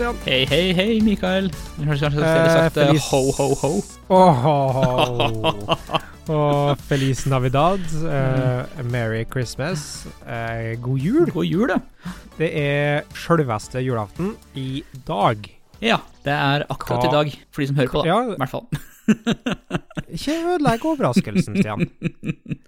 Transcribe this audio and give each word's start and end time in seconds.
Stian. 0.00 0.16
Hei, 0.24 0.46
hei, 0.48 0.72
hei, 0.72 1.00
Mikael. 1.04 1.50
Du 1.76 1.84
har 1.84 1.98
kanskje 2.00 2.22
Eh, 2.24 2.70
sagt 2.72 2.78
ho, 3.10 3.18
ho, 3.36 3.48
ho, 3.52 3.54
ho. 3.60 3.72
Åh, 4.08 5.44
Og 6.30 6.78
Feliz 6.88 7.26
Navidad. 7.28 7.80
eh, 8.08 8.82
Merry 8.88 9.26
Christmas. 9.30 10.06
eh, 10.26 10.78
god 10.80 10.98
jul. 10.98 11.26
God 11.34 11.44
jul, 11.44 11.68
ja. 11.68 11.76
Det 12.38 12.48
er 12.56 13.02
sjølveste 13.12 13.82
julaften 13.84 14.36
i 14.56 14.82
dag. 15.06 15.36
Ja, 15.84 15.98
det 16.24 16.32
er 16.32 16.64
akkurat 16.70 17.04
i 17.04 17.12
dag, 17.12 17.36
for 17.52 17.60
de 17.60 17.66
som 17.68 17.76
hører 17.76 17.92
på, 17.92 18.00
da. 18.02 18.08
Ja, 18.08 18.22
I 18.32 18.36
hvert 18.40 18.50
fall. 18.56 18.66
ikke 20.16 20.34
ødelegg 20.54 20.84
overraskelsen, 20.90 21.56
Stian. 21.60 21.84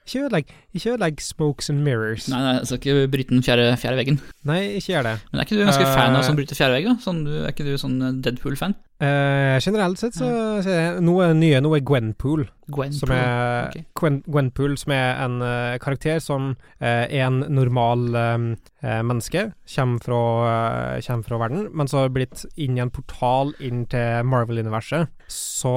Ikke 0.02 0.24
ødelegg, 0.26 0.52
ikke 0.74 0.92
ødelegg 0.94 1.20
smokes 1.24 1.70
and 1.72 1.82
mirrors. 1.86 2.28
Nei, 2.32 2.40
nei, 2.44 2.54
jeg 2.58 2.66
skal 2.70 2.80
ikke 2.80 3.10
bryte 3.12 3.34
den 3.34 3.44
fjerde, 3.46 3.66
fjerde 3.80 4.00
veggen. 4.00 4.20
Nei, 4.48 4.60
ikke 4.78 4.94
gjør 4.96 5.08
det. 5.10 5.14
Men 5.32 5.40
er 5.42 5.46
ikke 5.48 5.58
du 5.60 5.64
ganske 5.66 5.88
fan 5.92 6.16
av 6.16 6.22
Eh. 6.22 6.26
sånn 6.28 6.38
bryte 6.40 6.58
fjerde 6.58 6.78
vegg? 6.78 6.90
Sånn, 7.04 7.20
er 7.42 7.52
ikke 7.54 7.66
du 7.68 7.74
sånn 7.80 7.98
Deadpool-fan? 8.24 8.74
Eh, 9.02 9.58
generelt 9.58 9.98
sett 9.98 10.14
så 10.14 10.28
så 10.62 10.70
er 10.70 10.82
det 10.94 11.02
noe 11.02 11.32
nye, 11.34 11.58
noe 11.64 11.80
Gwenpool. 11.82 12.44
Gwenpool 12.70 12.98
Som 13.00 13.12
er 13.16 13.66
okay. 13.66 13.82
Gwen, 13.98 14.20
Gwenpool, 14.30 14.76
som 14.78 14.94
er 14.94 15.18
en 15.24 15.40
uh, 15.42 15.74
karakter 15.82 16.20
som 16.22 16.52
uh, 16.54 16.86
er 17.02 17.24
en 17.26 17.40
normal 17.50 18.04
eh, 18.14 18.46
eh, 18.84 19.02
menneske, 19.02 19.48
kommer 19.74 20.06
fra, 20.06 20.22
eh, 20.52 21.02
kommer 21.08 21.26
fra 21.26 21.40
verden, 21.42 21.66
men 21.74 21.90
så 21.90 22.04
har 22.04 22.14
blitt 22.14 22.44
inn 22.54 22.78
i 22.78 22.84
en 22.84 22.94
portal 22.94 23.54
inn 23.58 23.86
til 23.90 24.22
Marvel-universet. 24.28 25.10
Så 25.26 25.74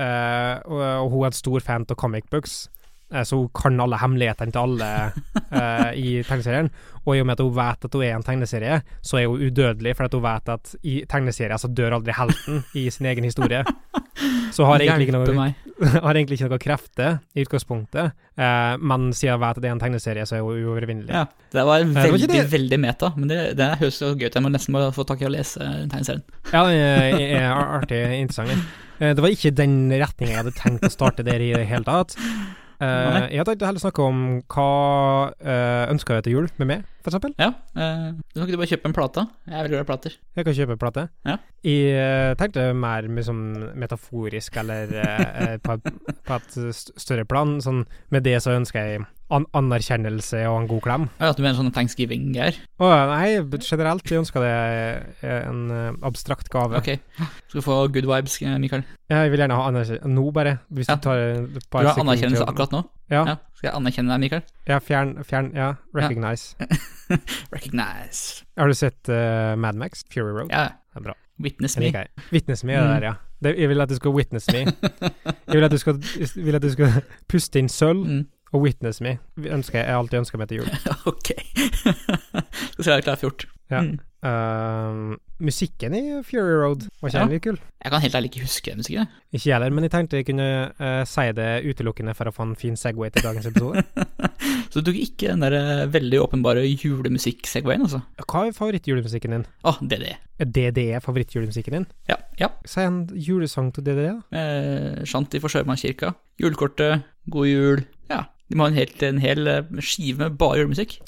eh, 0.00 0.54
og 0.64 1.12
hun 1.12 1.26
er 1.26 1.32
en 1.32 1.40
stor 1.42 1.60
fan 1.60 1.86
av 1.90 2.00
comic 2.00 2.30
books. 2.32 2.70
Eh, 3.12 3.22
Så 3.28 3.36
hun 3.42 3.48
kan 3.54 3.80
alle 3.80 3.98
hemmelighetene 4.00 4.52
til 4.54 4.62
alle 4.62 4.88
uh, 5.52 5.90
i 5.94 6.22
tegneserien. 6.26 6.70
Og 7.02 7.16
i 7.16 7.20
og 7.22 7.26
med 7.26 7.34
at 7.34 7.42
hun 7.42 7.54
vet 7.56 7.84
at 7.88 7.94
hun 7.98 8.04
er 8.06 8.14
en 8.16 8.22
tegneserie, 8.26 8.76
så 9.02 9.18
er 9.18 9.26
hun 9.26 9.42
udødelig, 9.42 9.96
for 9.98 10.06
at 10.06 10.14
hun 10.14 10.22
vet 10.22 10.48
at 10.54 10.74
i 10.86 11.00
tegneserier 11.10 11.58
så 11.58 11.68
dør 11.68 11.96
aldri 11.98 12.14
helten 12.14 12.62
i 12.78 12.84
sin 12.94 13.08
egen 13.10 13.26
historie. 13.26 13.64
Så 14.54 14.66
har 14.68 14.78
egentlig 14.84 15.08
ikke 15.08 15.16
noe 15.16 15.48
har 16.04 16.14
egentlig 16.14 16.36
ikke 16.38 16.46
noe 16.52 16.60
krefter 16.62 17.16
i 17.34 17.42
utgangspunktet, 17.42 18.12
uh, 18.38 18.74
men 18.78 19.08
siden 19.16 19.34
hun 19.34 19.42
vet 19.42 19.58
at 19.58 19.64
det 19.64 19.70
er 19.70 19.74
en 19.74 19.82
tegneserie, 19.82 20.26
så 20.28 20.38
er 20.38 20.44
hun 20.46 20.60
uovervinnelig. 20.62 21.10
Ja, 21.10 21.24
det 21.50 21.64
var 21.66 21.82
var 21.82 22.06
veldig, 22.12 22.28
det- 22.30 22.46
veldig 22.52 22.78
meta, 22.84 23.10
men 23.16 23.32
det, 23.32 23.40
det 23.58 23.72
høres 23.82 23.98
så 23.98 24.12
gøy 24.14 24.28
ut. 24.28 24.38
Jeg 24.38 24.44
må 24.46 24.52
nesten 24.54 24.78
bare 24.78 24.92
få 24.94 25.06
tak 25.08 25.24
i 25.24 25.26
å 25.26 25.32
lese 25.34 25.58
tegneserien. 25.90 26.22
Ja, 26.52 26.62
det 26.70 27.28
er, 27.40 27.50
artig, 27.50 28.02
interessant. 28.20 28.70
Det 29.02 29.18
var 29.18 29.32
ikke 29.34 29.50
den 29.58 29.76
retninga 29.90 30.30
jeg 30.36 30.38
hadde 30.44 30.54
tenkt 30.54 30.84
å 30.86 30.92
starte 30.92 31.24
der 31.26 31.42
i 31.42 31.50
det 31.56 31.64
hele 31.66 31.82
tatt. 31.88 32.14
Nei. 32.82 33.28
jeg 33.36 33.46
tenkte 33.46 33.68
heller 33.68 33.82
snakke 33.82 34.02
om 34.04 34.22
hva 34.50 34.70
uh, 35.30 35.84
ønsker 35.92 36.18
jeg 36.18 36.26
til 36.26 36.36
jul 36.38 36.48
med 36.58 36.70
meg, 36.70 36.86
for 37.02 37.12
eksempel. 37.12 37.34
Ja, 37.38 37.52
Uh, 37.72 38.12
du 38.34 38.36
kan 38.36 38.44
ikke 38.44 38.52
du 38.52 38.60
bare 38.60 38.68
kjøpe 38.68 38.84
en 38.90 38.92
plate? 38.92 39.22
Jeg 39.48 39.54
er 39.56 39.62
veldig 39.64 39.72
glad 39.72 39.84
i 39.86 39.88
plater. 39.88 40.14
Jeg 40.36 40.44
kan 40.44 40.54
kjøpe 40.58 40.74
en 40.76 40.80
plate. 40.82 41.04
Ja. 41.24 41.36
Jeg 41.64 41.94
eh, 41.96 42.34
tenkte 42.36 42.66
mer 42.76 43.06
med 43.08 43.24
sånn 43.24 43.42
metaforisk, 43.80 44.56
eller 44.60 44.92
eh, 45.00 45.56
på, 45.62 45.76
på 46.26 46.36
et 46.36 46.56
større 47.00 47.24
plan. 47.28 47.54
Sånn, 47.64 47.84
med 48.12 48.26
det 48.26 48.34
så 48.44 48.52
ønsker 48.58 48.82
jeg 48.90 49.04
an 49.32 49.46
anerkjennelse 49.56 50.42
og 50.50 50.58
en 50.58 50.66
god 50.68 50.82
klem. 50.84 51.06
Ja, 51.16 51.30
at 51.32 51.38
du 51.38 51.44
mener 51.46 51.56
sånn 51.56 51.72
thanksgiving-greier? 51.72 52.58
Å, 52.82 52.90
nei, 53.14 53.38
generelt. 53.64 54.04
Jeg 54.10 54.20
ønsker 54.20 54.44
det 54.44 55.32
en 55.32 55.62
abstrakt 56.04 56.50
gave. 56.52 56.76
Ok, 56.82 56.90
skal 57.22 57.62
du 57.62 57.64
få 57.64 57.78
good 57.94 58.08
vibes, 58.10 58.36
Mikael? 58.42 58.60
Mikael? 58.60 58.84
Jeg 59.12 59.32
vil 59.32 59.40
gjerne 59.44 59.56
ha 59.56 59.70
anerkjennelse 59.70 60.12
nå, 60.12 60.26
bare. 60.36 60.58
Hvis 60.68 60.90
Ja. 60.92 60.98
du 60.98 61.06
tar 61.08 61.22
et 61.22 61.70
par 61.72 61.86
har 61.86 61.94
Du 61.94 61.94
har 61.94 62.04
anerkjennelse 62.04 62.44
akkurat 62.52 62.76
nå? 62.76 62.82
Ja. 63.10 63.24
Ja, 63.26 63.36
Skal 63.54 63.68
jeg 63.68 63.74
anerkjenne 63.76 64.12
deg, 64.14 64.20
Mikael? 64.20 64.42
Ja, 64.68 64.78
fjern, 64.78 65.16
fjern 65.24 65.50
Ja, 65.54 65.72
recognize. 65.94 66.54
Recognize. 67.52 68.44
Har 68.56 68.66
du 68.68 68.74
sett 68.74 69.08
uh, 69.08 69.54
Mad 69.58 69.74
Max? 69.76 70.04
Fury 70.12 70.30
Road? 70.32 70.50
Ja, 70.50 70.68
Det 70.92 70.96
er 70.96 71.00
bra. 71.10 71.14
witness 71.42 71.76
me. 71.78 71.92
Witness 72.32 72.64
me 72.64 72.72
er 72.72 72.80
det 72.80 72.88
Mm. 72.88 73.00
der, 73.00 73.06
ja. 73.06 73.14
Det, 73.42 73.58
jeg 73.58 73.68
vil 73.68 73.80
at 73.80 73.88
du 73.88 73.94
skal 73.96 74.10
witness 74.14 74.46
me. 74.52 74.58
Jeg 75.48 75.54
vil 75.58 75.64
at 75.64 75.70
du 75.70 75.78
skal, 75.78 75.94
at 76.54 76.62
du 76.62 76.70
skal 76.70 77.02
puste 77.28 77.58
inn 77.58 77.68
sølv 77.68 78.06
Mm. 78.06 78.26
og 78.52 78.60
witness 78.62 79.00
me. 79.00 79.18
Ønsker, 79.38 79.78
jeg 79.82 79.96
alltid 79.96 80.18
ønsker 80.18 80.38
meg 80.38 80.48
til 80.48 80.58
jul. 80.62 80.68
ok. 81.12 81.30
skal 82.72 82.84
se 82.84 82.90
deg 82.92 83.04
klar 83.04 83.16
fjort. 83.20 83.46
Ja. 83.70 83.80
Mm. 83.82 83.98
Um, 84.22 85.16
musikken 85.42 85.94
i 85.98 86.02
Fury 86.22 86.54
Road 86.60 86.84
var 87.02 87.10
ikke 87.10 87.32
Ja. 87.32 87.38
kul? 87.42 87.56
Jeg 87.82 87.90
kan 87.90 88.00
helt 88.04 88.14
ærlig 88.14 88.28
ikke 88.30 88.44
huske 88.44 88.70
den 88.70 88.78
musikken. 88.78 89.08
Ikke 89.32 89.48
jeg 89.48 89.54
heller, 89.56 89.70
men 89.74 89.82
jeg 89.84 89.90
tenkte 89.90 90.16
jeg 90.20 90.26
kunne 90.28 90.46
uh, 90.78 91.04
si 91.04 91.24
det 91.34 91.48
utelukkende 91.66 92.14
for 92.14 92.30
å 92.30 92.34
få 92.34 92.46
en 92.46 92.54
fin 92.56 92.76
Segway 92.78 93.10
til 93.10 93.24
dagens 93.26 93.46
episode. 93.50 93.82
Så 94.72 94.80
du 94.80 94.86
tok 94.88 94.96
ikke 95.02 95.28
den 95.34 95.42
der 95.44 95.52
eh, 95.52 95.86
veldig 95.92 96.20
åpenbare 96.22 96.62
julemusikk-segwayen, 96.64 97.82
altså? 97.84 98.00
Hva 98.24 98.46
er 98.46 98.54
favorittjulemusikken 98.56 99.34
din? 99.34 99.44
Å, 99.66 99.72
oh, 99.74 99.80
DDE. 99.84 100.14
DDE 100.40 100.86
Er 100.96 101.02
favorittjulemusikken 101.04 101.76
din? 101.76 101.86
Ja. 102.08 102.16
ja. 102.40 102.48
Si 102.64 102.80
en 102.80 103.02
julesang 103.12 103.68
til 103.74 103.84
DDE, 103.84 104.14
da. 104.14 104.38
Eh, 104.38 105.02
Shanti 105.04 105.42
for 105.42 105.52
Sjømannskirka. 105.52 106.14
Julekortet. 106.40 107.04
God 107.28 107.50
jul. 107.50 107.84
Ja. 108.08 108.22
De 108.52 108.58
må 108.60 108.66
ha 108.66 108.70
en, 108.72 108.76
helt, 108.76 109.00
en 109.08 109.18
hel 109.22 109.48
eh, 109.48 109.62
skive 109.80 110.20
med 110.26 110.34
bare 110.36 110.58
julemusikk. 110.60 110.98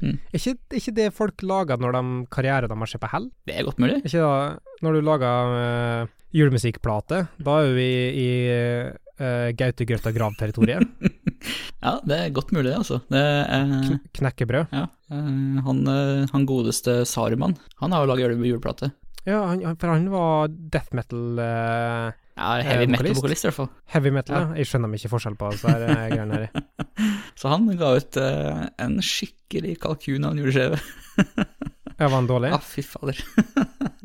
Mm. 0.00 0.14
Er 0.32 0.38
ikke, 0.40 0.54
er 0.72 0.78
ikke 0.80 0.94
det 0.96 1.08
folk 1.12 1.44
lager 1.44 1.76
når 1.82 1.98
de 1.98 2.02
karrieren 2.32 2.72
har 2.80 2.88
sett 2.90 3.02
på 3.04 3.10
hell? 3.12 3.26
Det 3.44 3.58
er 3.60 3.66
godt 3.68 3.82
mulig. 3.82 3.98
Er 4.00 4.08
ikke 4.08 4.24
da, 4.24 4.78
når 4.86 4.96
du 4.96 5.00
lager 5.04 5.52
uh, 5.60 6.14
julemusikkplate, 6.34 7.18
da 7.44 7.56
er 7.60 7.74
vi 7.76 7.84
i, 7.92 8.08
i 8.24 8.30
uh, 9.20 9.50
Gaute 9.60 9.86
Grøtta 9.88 10.14
Grav-territoriet. 10.16 10.88
Ja, 11.84 11.98
det 12.08 12.16
er 12.16 12.30
godt 12.32 12.48
mulig, 12.56 12.70
det, 12.70 12.78
altså. 12.78 12.96
Det, 13.12 13.20
eh, 13.20 13.72
Kn 13.84 13.98
knekkebrød. 14.16 14.70
ja. 14.72 14.86
Uh, 15.12 15.58
han, 15.66 15.82
eh, 15.92 16.22
han 16.32 16.46
godeste 16.48 17.02
Saruman, 17.04 17.52
han 17.82 17.92
har 17.92 18.06
jo 18.08 18.14
jule- 18.16 18.48
juleplate. 18.48 18.88
Ja, 19.24 19.38
han, 19.48 19.62
han- 19.64 19.76
for 19.80 19.88
han 19.94 20.10
var 20.12 20.48
death 20.52 20.92
metal 20.94 21.38
uh, 21.40 22.10
Ja, 22.36 22.48
heavy 22.66 22.86
metal-vokalist, 22.90 23.44
i 23.44 23.48
hvert 23.48 23.56
fall. 23.60 23.68
Heavy 23.94 24.10
metal, 24.12 24.34
Ja. 24.36 24.58
Jeg 24.58 24.66
skjønner 24.68 24.96
ikke 24.98 25.10
forskjell 25.12 25.36
på 25.40 25.50
disse 25.54 25.70
eh, 25.70 26.08
greiene 26.12 26.40
her. 26.42 26.64
Så 27.38 27.48
han 27.52 27.68
ga 27.78 27.92
ut 27.96 28.18
uh, 28.20 28.64
en 28.84 28.98
skikkelig 29.00 29.78
kalkun 29.84 30.26
av 30.28 30.34
en 30.34 30.42
juleskive. 30.42 30.80
Ja, 31.94 32.08
var 32.08 32.16
han 32.18 32.26
dårlig? 32.30 32.50
Ja, 32.56 32.58
fy 32.58 32.82
fader. 32.82 33.20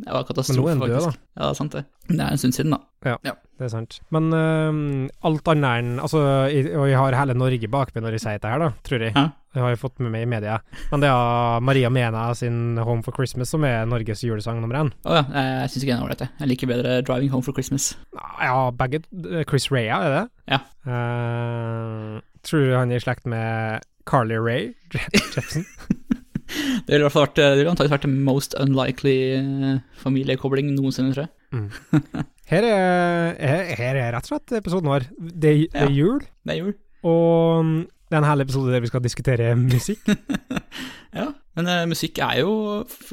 Det 0.09 0.15
var 0.17 0.23
Men 0.23 0.25
nå 0.25 0.29
katastrofe, 0.33 0.69
er 0.69 0.73
han 0.73 0.79
død, 0.81 0.93
faktisk. 0.95 1.19
da. 1.19 1.27
Ja, 1.39 1.41
det 1.43 1.49
er 1.49 1.57
sant 1.59 1.75
det. 1.77 1.81
Det 2.09 2.19
er 2.25 2.29
en 2.33 2.39
stund 2.41 2.55
siden, 2.57 2.73
da. 2.73 2.79
Ja, 3.05 3.33
Det 3.59 3.65
er 3.67 3.71
sant. 3.71 3.99
Men 4.11 4.25
uh, 4.33 5.27
alt 5.29 5.47
annet 5.53 5.79
enn 5.79 5.91
Altså, 6.03 6.19
jeg, 6.51 6.71
og 6.75 6.87
jeg 6.89 6.97
har 6.99 7.15
hele 7.15 7.35
Norge 7.37 7.69
bak 7.71 7.93
meg 7.95 8.03
når 8.03 8.17
jeg 8.17 8.23
sier 8.25 8.39
dette 8.39 8.51
her, 8.51 8.59
da, 8.65 8.69
tror 8.87 9.05
jeg. 9.05 9.13
Hæ? 9.15 9.23
Det 9.53 9.61
har 9.63 9.71
jeg 9.73 9.79
fått 9.81 10.01
med 10.03 10.11
meg 10.13 10.25
i 10.25 10.29
media. 10.29 10.59
Men 10.91 11.01
det 11.01 11.09
er 11.09 11.63
Maria 11.65 11.89
Mena 11.89 12.27
sin 12.37 12.77
'Home 12.77 13.01
for 13.05 13.11
Christmas' 13.17 13.49
som 13.49 13.63
er 13.65 13.85
Norges 13.89 14.21
julesang 14.21 14.59
nummer 14.61 14.77
én. 14.77 14.91
Å 15.05 15.15
ja, 15.17 15.23
jeg 15.63 15.71
syns 15.73 15.83
ikke 15.85 15.93
den 15.95 16.01
er 16.01 16.05
ålreit, 16.05 16.21
jeg. 16.25 16.29
Jeg 16.39 16.51
liker 16.51 16.67
bedre 16.69 17.01
'Driving 17.01 17.31
Home 17.33 17.43
for 17.43 17.53
Christmas'. 17.57 17.95
Ja, 18.41 18.69
begge 18.69 19.01
Chris 19.49 19.71
Rea, 19.71 20.01
er 20.05 20.11
det? 20.17 20.25
Ja. 20.53 20.59
Uh, 20.85 22.19
tror 22.45 22.59
du 22.67 22.75
han 22.77 22.91
er 22.91 23.01
i 23.01 23.03
slekt 23.03 23.25
med 23.25 23.81
Carly 24.05 24.37
Ray 24.37 24.73
Jepsen? 24.93 25.65
Det 26.49 26.95
ville 26.95 27.09
vært 27.13 27.39
antakelig 27.43 27.93
vært 27.93 28.07
den 28.07 28.17
most 28.25 28.55
unlikely 28.59 29.15
eh, 29.37 29.79
familiekobling 30.01 30.71
noensinne, 30.75 31.13
tror 31.13 31.27
jeg. 31.27 31.33
Her 32.49 32.65
er, 32.65 33.35
her, 33.37 33.67
her 33.77 33.97
er 34.01 34.07
rett 34.15 34.25
og 34.25 34.31
slett 34.31 34.55
episoden 34.57 34.89
vår. 34.89 35.03
Det, 35.19 35.31
det 35.43 35.53
er 35.77 35.85
Ja. 35.85 35.89
jul, 35.93 36.23
Det 36.45 36.55
er 36.55 36.57
jul. 36.63 36.71
og 37.05 37.59
mm, 37.65 37.75
det 38.09 38.15
er 38.17 38.23
en 38.23 38.25
hel 38.25 38.41
episode 38.41 38.71
der 38.73 38.81
vi 38.81 38.89
skal 38.89 39.03
diskutere 39.05 39.51
musikk. 39.59 40.01
Ja, 41.09 41.23
men 41.57 41.65
uh, 41.65 41.87
musikk 41.89 42.19
er 42.21 42.35
jo 42.43 42.51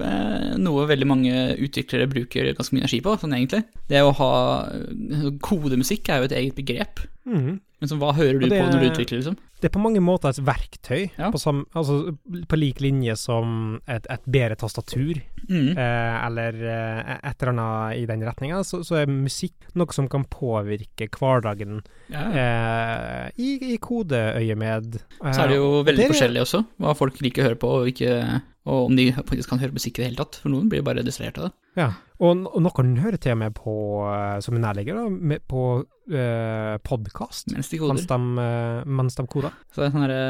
eh, 0.04 0.50
noe 0.60 0.82
veldig 0.88 1.06
mange 1.08 1.32
utviklere 1.64 2.04
bruker 2.12 2.50
ganske 2.52 2.74
mye 2.76 2.82
energi 2.84 2.98
på, 3.00 3.14
sånn 3.22 3.32
egentlig. 3.32 3.62
Det 3.88 4.02
å 4.04 4.10
ha 4.18 4.32
eh, 4.68 5.30
kodemusikk 5.40 6.10
er 6.12 6.20
jo 6.20 6.26
et 6.28 6.34
eget 6.36 6.58
begrep. 6.58 7.00
Mm. 7.24 7.54
Men 7.56 7.88
så 7.90 7.96
hva 8.00 8.12
hører 8.18 8.36
du 8.42 8.50
det- 8.50 8.58
på 8.60 8.66
når 8.68 8.84
du 8.84 8.88
utvikler, 8.90 9.22
liksom? 9.22 9.38
Det 9.56 9.70
er 9.70 9.72
på 9.72 9.80
mange 9.80 10.02
måter 10.04 10.28
et 10.34 10.40
verktøy, 10.44 11.06
Ja. 11.18 11.30
på, 11.32 11.38
sam, 11.40 11.62
altså, 11.74 12.16
på 12.48 12.56
lik 12.58 12.80
linje 12.84 13.14
som 13.16 13.80
et, 13.88 14.04
et 14.10 14.20
bedre 14.28 14.56
tastatur, 14.60 15.22
Mm. 15.48 15.76
eh, 15.78 16.26
eller 16.26 16.56
eh, 16.66 17.12
et 17.22 17.42
eller 17.42 17.52
annet 17.52 17.96
i 18.00 18.06
den 18.10 18.24
retninga, 18.26 18.60
så, 18.66 18.80
så 18.84 18.96
er 19.00 19.06
musikk 19.06 19.54
noe 19.78 19.92
som 19.94 20.08
kan 20.10 20.24
påvirke 20.28 21.06
hverdagen 21.08 21.80
Ja, 22.10 22.24
eh, 22.34 23.30
i, 23.38 23.72
i 23.74 23.78
kodeøyemed. 23.78 24.98
Så 25.22 25.44
er 25.44 25.48
det 25.54 25.56
jo 25.60 25.82
veldig 25.86 26.02
det 26.04 26.10
forskjellig 26.12 26.42
også, 26.42 26.64
hva 26.82 26.94
folk 26.98 27.20
liker 27.22 27.42
å 27.44 27.48
høre 27.50 27.60
på, 27.62 27.70
og, 27.80 27.88
ikke, 27.94 28.42
og 28.66 28.88
om 28.90 28.96
de 28.98 29.08
faktisk 29.14 29.52
kan 29.52 29.60
høre 29.62 29.74
musikk 29.76 29.98
i 29.98 30.02
det 30.02 30.08
hele 30.10 30.18
tatt. 30.20 30.40
For 30.42 30.50
noen 30.52 30.66
blir 30.72 30.82
bare 30.86 31.04
distrahert 31.06 31.38
av 31.38 31.48
det. 31.48 31.52
Ja, 31.78 31.88
og, 32.18 32.46
og 32.50 32.62
noen 32.64 32.94
hører 33.02 33.20
til 33.20 33.34
og 33.36 33.40
med 33.44 33.54
på, 33.54 33.74
eh, 34.10 34.36
som 34.42 34.56
en 34.56 34.64
nærligger, 34.66 34.98
da, 34.98 35.06
med, 35.12 35.42
på 35.46 35.62
uh, 35.84 36.76
podkast 36.86 37.50
Mens 37.52 37.68
de 37.70 37.80
mens, 37.82 38.06
koder. 38.06 38.12
de, 38.12 38.44
eh, 38.46 38.92
mens 39.00 39.18
de 39.18 39.26
koder. 39.30 39.56
Så 39.70 39.82
det 39.82 39.88
er 39.88 39.94
sånn 39.96 40.06
derre 40.06 40.22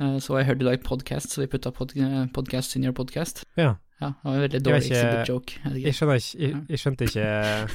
eh, 0.00 0.14
Så 0.24 0.38
jeg 0.40 0.48
hørte 0.50 0.64
i 0.64 0.70
dag 0.70 0.86
podcast, 0.86 1.34
så 1.34 1.44
vi 1.44 1.50
putta 1.52 1.72
pod, 1.76 1.92
podcast 2.36 2.76
your 2.80 2.96
podcast. 2.96 3.44
Ja. 3.60 3.74
Ja, 3.96 4.10
det 4.12 4.28
var 4.28 4.34
en 4.34 4.42
veldig 4.44 4.58
dårlig 4.60 4.82
ikke- 4.84 4.96
exhibit 4.96 5.28
joke. 5.30 5.52
Jeg. 5.64 5.82
Jeg, 5.86 6.22
jeg, 6.36 6.56
jeg 6.68 6.80
skjønte 6.82 7.06
ikke 7.08 7.28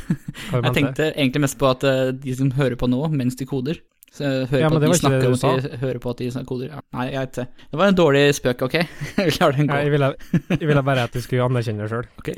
hva 0.51 0.59
du 0.61 0.67
Jeg 0.67 0.75
tenkte 0.75 1.07
egentlig 1.15 1.41
mest 1.47 1.57
på 1.61 1.69
at 1.71 1.85
eh, 1.89 2.11
de 2.13 2.35
som 2.37 2.51
hører 2.59 2.77
på 2.77 2.89
nå 2.91 2.99
mens 3.15 3.39
de 3.39 3.47
koder, 3.49 3.79
Så 4.11 4.25
jeg 4.27 4.47
hører 4.51 4.59
Ja, 4.65 4.69
på 4.69 4.75
at 4.75 4.83
de 4.83 4.95
snakker 4.99 5.21
det 5.23 5.27
at 5.31 5.63
de 5.71 5.77
hører 5.79 5.99
på 6.03 6.09
at 6.11 6.17
de 6.19 6.25
snakker 6.33 6.49
koder. 6.49 6.71
Ja. 6.73 6.79
Nei, 6.97 7.05
jeg 7.13 7.21
vet 7.21 7.37
det. 7.37 7.45
Det 7.71 7.79
var 7.79 7.91
en 7.93 7.95
dårlig 7.95 8.23
spøk, 8.35 8.63
ok? 8.67 8.75
Lar 9.39 9.55
den 9.55 9.69
gå. 9.69 9.77
Jeg 9.85 9.91
ville, 9.93 10.09
jeg 10.49 10.67
ville 10.67 10.83
bare 10.83 11.05
at 11.07 11.13
du 11.15 11.21
skulle 11.23 11.45
anerkjenne 11.47 11.85
det 11.85 11.91
sjøl. 11.93 12.09
Ok, 12.19 12.33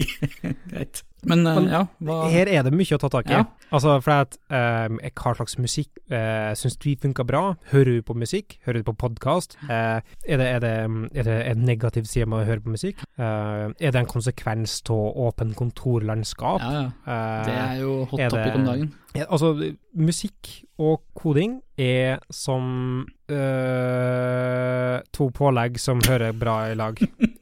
greit. 0.72 1.04
Men, 1.24 1.46
eh, 1.46 1.54
Men 1.60 1.68
ja, 1.70 1.82
hva 2.04 2.16
Her 2.34 2.50
er 2.50 2.66
det 2.66 2.74
mye 2.74 2.98
å 2.98 3.00
ta 3.00 3.08
tak 3.14 3.30
i. 3.30 3.36
Ja. 3.38 3.44
Altså, 3.74 3.96
for 4.04 4.12
at 4.22 4.36
um, 4.54 5.00
Hva 5.02 5.32
slags 5.34 5.56
musikk 5.58 5.90
uh, 6.12 6.52
syns 6.58 6.76
du 6.78 6.92
funker 7.02 7.26
bra? 7.26 7.42
Hører 7.72 7.98
du 7.98 8.02
på 8.06 8.14
musikk? 8.18 8.58
Hører 8.66 8.82
du 8.84 8.90
på 8.90 8.96
podkast? 9.04 9.56
er, 9.68 10.02
det, 10.26 10.46
er, 10.46 10.58
det, 10.62 10.74
er 11.14 11.26
det 11.26 11.38
en 11.50 11.64
negativ 11.66 12.06
side 12.10 12.28
med 12.30 12.44
å 12.44 12.48
høre 12.48 12.62
på 12.62 12.74
musikk? 12.74 13.02
Eh, 13.18 13.70
er 13.78 13.94
det 13.94 14.00
en 14.00 14.10
konsekvens 14.10 14.80
av 14.90 15.18
åpen 15.26 15.54
kontorlandskap? 15.58 16.62
Ja, 16.62 16.72
ja. 16.74 16.86
Eh, 17.06 17.46
Det 17.46 17.54
er 17.54 17.80
jo 17.82 17.96
hot 18.10 18.20
er 18.20 18.32
topic 18.32 18.58
om 18.58 18.68
dagen. 18.68 18.92
Altså, 19.28 19.52
musikk 19.94 20.50
og 20.82 21.04
koding 21.14 21.60
er 21.78 22.18
som 22.34 23.06
øh, 23.30 24.96
to 25.14 25.28
pålegg 25.34 25.78
som 25.78 26.02
hører 26.08 26.34
bra 26.34 26.56
i 26.72 26.74
lag. 26.78 26.98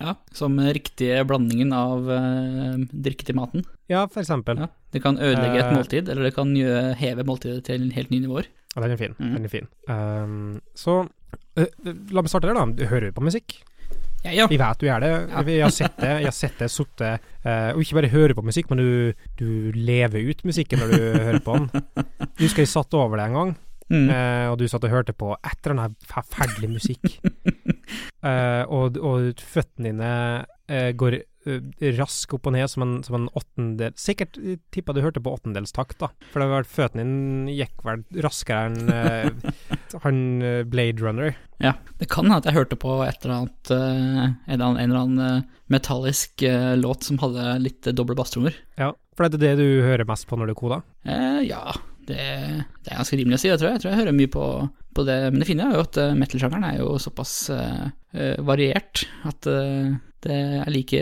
Ja, 0.00 0.14
Som 0.36 0.58
riktige 0.60 1.22
blandingen 1.28 1.72
av 1.72 2.10
eh, 2.12 2.74
drikke 2.92 3.24
til 3.24 3.36
maten. 3.38 3.64
Ja, 3.88 4.06
for 4.06 4.20
eksempel. 4.20 4.58
Ja. 4.60 4.68
Det 4.92 5.02
kan 5.04 5.18
ødelegge 5.18 5.60
et 5.60 5.70
Eh. 5.70 5.76
måltid, 5.76 6.08
eller 6.08 6.28
det 6.28 6.34
kan 6.34 6.52
gjøre, 6.56 6.94
heve 7.00 7.24
måltidet 7.24 7.64
til 7.64 7.90
helt 7.92 8.10
nye 8.10 8.20
nivåer. 8.26 8.46
Ja, 8.74 8.82
den 8.82 8.92
er 8.92 8.96
fin. 9.00 9.14
Mm. 9.18 9.32
Den 9.34 9.44
er 9.44 9.48
fin. 9.48 9.68
Um, 9.88 10.60
så 10.76 10.98
uh, 11.06 11.66
la 12.12 12.20
meg 12.22 12.28
starte 12.28 12.50
der, 12.50 12.58
da. 12.58 12.66
Du 12.76 12.84
hører 12.90 13.12
på 13.16 13.24
musikk. 13.24 13.54
Ja, 14.24 14.32
ja. 14.34 14.46
Vi 14.50 14.58
vet 14.58 14.80
du 14.80 14.86
gjør 14.88 15.00
det. 15.00 15.10
Ja. 15.30 15.42
Jeg 15.46 15.62
har 15.62 15.70
sett 15.72 15.96
det. 16.02 16.10
Jeg 16.20 16.26
har 16.28 16.34
sett 16.34 16.58
det 16.58 16.68
sittet 16.74 17.20
uh, 17.46 17.70
Og 17.76 17.80
ikke 17.84 17.94
bare 18.00 18.10
høre 18.10 18.34
på 18.34 18.42
musikk, 18.44 18.68
men 18.72 18.82
du, 18.82 19.12
du 19.38 19.72
lever 19.76 20.28
ut 20.28 20.42
musikken 20.44 20.82
når 20.82 20.92
du 20.92 21.04
hører 21.28 21.40
på 21.46 21.56
den. 21.56 21.70
Du 22.36 22.42
husker 22.44 22.64
jeg 22.66 22.72
satt 22.72 22.92
over 22.98 23.16
det 23.16 23.28
en 23.30 23.38
gang. 23.38 23.54
Mm. 23.88 24.08
uh, 24.10 24.46
og 24.50 24.58
du 24.58 24.66
satt 24.68 24.82
og 24.84 24.90
hørte 24.90 25.14
på 25.14 25.30
et 25.38 25.60
eller 25.62 25.76
annet 25.78 26.08
forferdelig 26.10 26.72
musikk. 26.74 27.20
Eh, 28.26 28.62
og, 28.72 28.98
og 28.98 29.40
føttene 29.42 29.92
dine 29.92 30.12
uh, 30.72 30.90
går 30.98 31.18
eh, 31.20 31.90
rask 31.98 32.32
opp 32.34 32.48
og 32.48 32.56
ned 32.56 32.66
som 32.72 32.82
en, 32.82 32.94
som 33.06 33.18
en 33.20 33.28
åttendel 33.38 33.94
Sikkert 34.00 34.38
tippa 34.74 34.94
du 34.96 35.02
hørte 35.04 35.22
på 35.22 35.34
åttendelstakt, 35.36 35.98
da. 36.00 36.10
For 36.32 36.42
det 36.42 36.48
var 36.50 36.66
føttene 36.70 37.04
dine 37.04 37.54
gikk 37.54 37.84
vel 37.86 38.02
raskere 38.24 38.70
enn 38.70 38.90
uh, 38.90 39.56
han 40.04 40.22
Blade 40.72 41.04
Runner. 41.04 41.36
Ja, 41.62 41.76
det 42.00 42.10
kan 42.12 42.26
hende 42.26 42.42
at 42.42 42.50
jeg 42.50 42.58
hørte 42.58 42.78
på 42.80 42.98
et 43.06 43.22
eller 43.24 43.38
annet, 43.46 43.70
en 43.72 44.34
eller 44.50 44.66
annen, 44.66 44.96
annen 44.98 45.46
metallisk 45.72 46.44
låt 46.76 47.06
som 47.06 47.20
hadde 47.22 47.54
litt 47.62 47.88
doble 47.96 48.16
basstrommer. 48.18 48.58
Ja, 48.76 48.90
for 49.16 49.32
det 49.32 49.40
er 49.40 49.56
det 49.56 49.64
du 49.64 49.80
hører 49.86 50.04
mest 50.08 50.28
på 50.28 50.36
når 50.36 50.50
du 50.50 50.58
koder? 50.58 50.82
Eh, 51.08 51.40
ja, 51.48 51.72
det, 52.08 52.26
det 52.84 52.92
er 52.92 53.00
ganske 53.00 53.18
rimelig 53.18 53.38
å 53.38 53.42
si, 53.42 53.50
det 53.50 53.60
tror 53.60 53.70
jeg. 53.70 53.78
Jeg 53.78 53.84
tror 53.84 53.92
jeg 53.92 54.00
hører 54.00 54.16
mye 54.16 54.32
på, 54.32 54.46
på 54.96 55.06
det. 55.08 55.16
Men 55.30 55.42
det 55.42 55.48
fine 55.48 55.66
er 55.66 55.76
jo 55.76 55.86
at 55.86 56.00
eh, 56.02 56.14
metal-sjangeren 56.18 56.68
er 56.68 56.78
jo 56.80 56.92
såpass 57.02 57.34
eh, 57.54 58.36
variert 58.46 59.04
at 59.28 59.48
uh, 59.50 59.90
det 60.24 60.36
er 60.36 60.70
like 60.72 61.00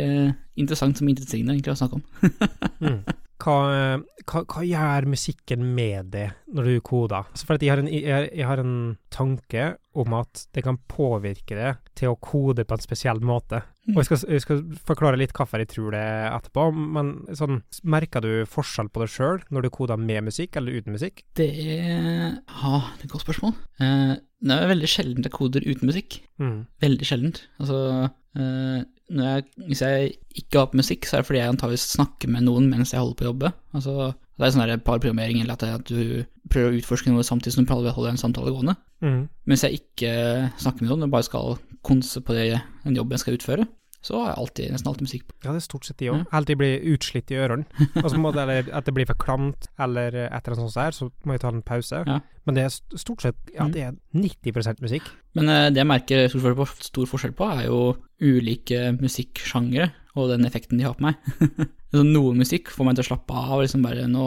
interessant 0.60 0.98
som 0.98 1.08
intetsigende 1.08 1.54
egentlig 1.54 1.74
å 1.74 1.80
snakke 1.82 2.00
om. 2.00 2.06
Mm. 2.84 2.98
Hva, 3.44 4.00
hva, 4.24 4.40
hva 4.48 4.62
gjør 4.64 5.06
musikken 5.12 5.64
med 5.76 6.14
det 6.14 6.28
når 6.56 6.68
du 6.70 6.74
koder? 6.84 7.26
Altså 7.28 7.48
for 7.48 7.58
at 7.58 7.64
jeg, 7.64 7.72
har 7.74 7.82
en, 7.82 7.90
jeg, 7.92 8.30
jeg 8.32 8.48
har 8.48 8.62
en 8.62 8.76
tanke 9.12 9.66
om 9.94 10.16
at 10.16 10.46
det 10.56 10.64
kan 10.64 10.78
påvirke 10.90 11.58
det 11.58 11.74
til 11.98 12.14
å 12.14 12.18
kode 12.18 12.64
på 12.66 12.76
en 12.76 12.82
spesiell 12.82 13.20
måte. 13.24 13.60
Og 13.92 14.00
jeg 14.00 14.08
skal, 14.08 14.22
jeg 14.32 14.44
skal 14.46 14.62
forklare 14.88 15.20
litt 15.20 15.34
hvorfor 15.36 15.60
jeg 15.60 15.70
tror 15.74 15.92
det 15.92 16.04
etterpå, 16.30 16.66
men 16.72 17.12
sånn, 17.36 17.60
merker 17.84 18.24
du 18.24 18.48
forskjell 18.48 18.88
på 18.88 19.04
det 19.04 19.10
sjøl 19.12 19.42
når 19.52 19.66
du 19.66 19.72
koder 19.76 20.00
med 20.00 20.24
musikk 20.30 20.56
eller 20.56 20.80
uten 20.80 20.96
musikk? 20.96 21.22
Det 21.36 21.50
Ja, 21.52 22.80
det 22.96 23.04
er 23.04 23.06
et 23.06 23.12
godt 23.12 23.26
spørsmål. 23.26 23.54
Uh, 23.76 24.16
det 24.44 24.56
er 24.56 24.72
veldig 24.72 24.90
sjeldent 24.90 25.28
jeg 25.28 25.36
koder 25.36 25.68
uten 25.68 25.90
musikk. 25.92 26.22
Mm. 26.40 26.58
Veldig 26.84 27.08
sjeldent. 27.08 27.44
Altså, 27.60 28.08
jeg, 28.34 29.44
hvis 29.68 29.82
jeg 29.84 30.12
ikke 30.34 30.58
har 30.58 30.70
på 30.70 30.80
musikk, 30.80 31.06
så 31.06 31.16
er 31.16 31.22
det 31.22 31.28
fordi 31.28 31.40
jeg 31.40 31.52
antakeligvis 31.52 31.88
snakker 31.94 32.30
med 32.34 32.46
noen 32.48 32.68
mens 32.70 32.94
jeg 32.94 33.02
holder 33.02 33.18
på 33.18 33.26
å 33.26 33.30
jobbe. 33.30 33.50
Altså, 33.76 34.12
det 34.34 34.46
er 34.46 34.54
sånn 34.54 34.64
par 34.64 34.82
parprogrammering, 34.88 35.42
eller 35.42 35.54
at, 35.54 35.62
at 35.62 35.86
du 35.86 36.24
prøver 36.50 36.72
å 36.72 36.80
utforske 36.80 37.12
noe 37.12 37.26
samtidig 37.26 37.54
som 37.54 37.66
du 37.66 37.70
prøver 37.70 37.92
å 37.92 37.98
holde 37.98 38.14
en 38.14 38.20
samtale 38.20 38.50
gående. 38.54 38.74
Mm. 39.04 39.22
Mens 39.50 39.64
jeg 39.66 39.78
ikke 39.82 40.14
snakker 40.58 40.82
med 40.82 40.90
noen, 40.90 41.06
og 41.06 41.14
bare 41.14 41.28
skal 41.28 41.58
konse 41.86 42.22
på 42.24 42.36
det, 42.36 42.48
den 42.86 42.98
jobben 42.98 43.14
jeg 43.14 43.24
skal 43.24 43.38
utføre, 43.38 43.68
så 44.04 44.18
har 44.20 44.26
jeg 44.30 44.38
alltid, 44.42 44.70
nesten 44.74 44.90
alltid 44.90 45.06
musikk 45.06 45.22
på. 45.30 45.34
Ja, 45.46 45.52
det 45.54 45.60
er 45.62 45.64
stort 45.64 45.86
sett 45.88 45.98
de 46.02 46.10
òg. 46.12 46.18
Ja. 46.28 46.40
Jeg 46.44 46.58
blir 46.60 46.82
utslitt 46.94 47.30
i 47.32 47.38
ørene. 47.40 47.64
Altså, 48.04 48.20
eller 48.20 48.68
at 48.76 48.84
det 48.84 48.94
blir 48.94 49.06
for 49.08 49.16
klamt, 49.16 49.68
eller 49.80 50.08
et 50.12 50.28
eller 50.28 50.54
annet 50.58 50.60
sånt 50.60 50.76
der, 50.76 50.92
så 50.96 51.08
må 51.24 51.36
jeg 51.38 51.40
ta 51.40 51.48
en 51.54 51.62
pause. 51.64 52.02
Ja. 52.06 52.18
Men 52.44 52.58
det 52.58 52.64
er 52.66 52.74
stort 53.00 53.24
sett 53.24 53.36
ja, 53.54 53.64
Mm. 53.64 53.72
det 53.72 53.82
er 53.82 53.92
90% 54.12 54.82
musikk. 54.84 55.08
Men 55.34 55.48
eh, 55.48 55.70
det 55.72 55.80
jeg 55.80 55.88
merker 55.88 56.28
stor 56.28 57.06
forskjell, 57.08 57.32
på, 57.32 57.48
er 57.48 57.64
jo 57.70 57.96
ulike 58.20 58.92
musikksjangere 59.00 59.90
og 60.14 60.30
den 60.30 60.46
effekten 60.46 60.78
de 60.78 60.86
har 60.86 60.94
på 60.94 61.08
meg. 61.08 61.18
noe 61.94 62.34
musikk 62.34 62.70
får 62.74 62.86
meg 62.88 62.96
til 62.98 63.04
å 63.04 63.08
slappe 63.12 63.34
av, 63.34 63.52
og 63.58 63.64
liksom 63.64 63.82
bare 63.84 64.06
nå 64.10 64.26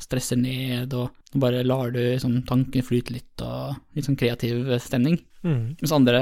stresser 0.00 0.38
ned, 0.40 0.92
og 0.96 1.12
nå 1.32 1.40
bare 1.42 1.62
lar 1.64 1.90
du 1.92 2.00
liksom, 2.00 2.38
tanken 2.48 2.84
flyte 2.84 3.12
litt, 3.16 3.44
og 3.44 3.76
litt 3.96 4.08
sånn 4.08 4.18
kreativ 4.20 4.68
stemning. 4.82 5.18
Mm. 5.46 5.76
Mens 5.78 5.92
andre, 5.94 6.20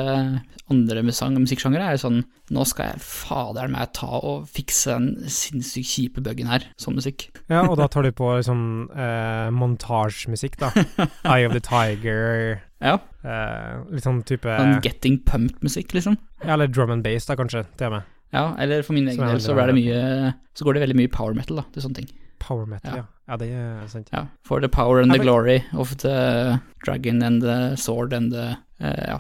andre 0.69 1.03
musang- 1.07 1.39
musikksjangere 1.41 1.87
er 1.87 1.95
jo 1.95 2.01
sånn 2.03 2.19
Nå 2.53 2.65
skal 2.69 2.91
jeg 2.91 3.01
fader 3.01 3.71
meg 3.73 3.95
ta 3.97 4.19
og 4.19 4.43
fikse 4.53 4.93
den 4.99 5.31
sinnssykt 5.33 5.89
kjipe 5.89 6.21
buggen 6.27 6.51
her, 6.51 6.67
sånn 6.77 6.99
musikk. 6.99 7.31
Ja, 7.49 7.63
og 7.65 7.79
da 7.81 7.87
tar 7.93 8.05
du 8.05 8.11
på 8.13 8.35
liksom 8.37 8.91
eh, 8.93 9.49
montasjemusikk, 9.55 10.59
da. 10.61 10.73
Eye 11.25 11.47
of 11.49 11.57
the 11.57 11.63
Tiger, 11.65 12.61
Ja, 12.85 12.99
eh, 13.25 13.79
litt 13.95 14.05
sånn 14.05 14.21
type 14.29 14.51
sånn 14.61 14.83
getting 14.85 15.17
pumped-musikk, 15.25 15.95
liksom. 15.97 16.19
Ja, 16.45 16.53
Eller 16.59 16.69
drum 16.69 16.93
and 16.93 17.07
bass, 17.07 17.25
da, 17.31 17.39
kanskje, 17.41 17.65
til 17.79 17.89
og 17.89 17.97
med. 17.97 18.11
Ja, 18.33 18.55
eller 18.59 18.83
for 18.83 18.95
min 18.97 19.09
egen 19.09 19.21
del 19.21 19.41
så, 19.43 19.55
det 19.55 19.75
mye, 19.77 20.35
så 20.55 20.65
går 20.67 20.75
det 20.75 20.83
veldig 20.87 20.97
mye 21.03 21.11
power 21.13 21.35
metal, 21.35 21.57
da, 21.61 21.65
til 21.75 21.85
sånne 21.85 22.01
ting. 22.01 22.09
Power 22.43 22.67
metal, 22.67 22.97
Ja. 22.97 23.05
ja. 23.29 23.37
Det 23.41 23.49
er 23.53 23.87
sant. 23.89 24.09
Ja, 24.13 24.27
for 24.45 24.61
the 24.61 24.69
power 24.69 25.01
and 25.01 25.13
the 25.13 25.19
glory 25.23 25.61
of 25.73 25.95
the 26.03 26.59
dragon 26.85 27.23
and 27.23 27.43
the 27.43 27.77
sword 27.77 28.13
and 28.13 28.33
the 28.33 28.57
uh, 28.81 29.05
Ja. 29.09 29.19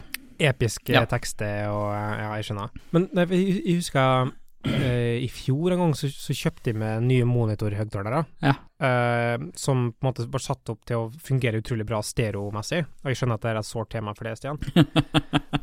Episke 0.51 0.93
Ja. 0.93 1.05
tekster 1.07 1.69
og 1.71 1.93
eh, 1.95 2.17
Ja, 2.25 2.33
jeg 2.35 2.45
skjønner. 2.49 2.69
Men 2.93 3.09
jeg, 3.15 3.31
jeg 3.65 3.77
husker 3.79 4.33
uh, 4.67 5.15
i 5.23 5.29
fjor 5.31 5.73
en 5.73 5.79
gang 5.79 5.95
så, 5.97 6.11
så 6.11 6.35
kjøpte 6.35 6.73
jeg 6.73 6.77
med 6.83 7.07
nye 7.07 7.25
monitorhøyttalere. 7.25 8.25
Ja. 8.43 8.57
Uh, 8.83 9.47
som 9.57 9.93
på 9.95 10.05
en 10.05 10.11
måte 10.11 10.27
var 10.29 10.43
satt 10.43 10.69
opp 10.75 10.83
til 10.85 10.97
å 11.05 11.11
fungere 11.23 11.63
utrolig 11.63 11.87
bra 11.87 12.03
stereomessig. 12.03 12.83
Og 13.05 13.13
jeg 13.13 13.17
skjønner 13.23 13.39
at 13.39 13.47
det 13.47 13.55
er 13.55 13.61
et 13.63 13.71
sårt 13.71 13.93
tema 13.95 14.13
for 14.19 14.27
det, 14.29 14.37
Stian. 14.43 14.59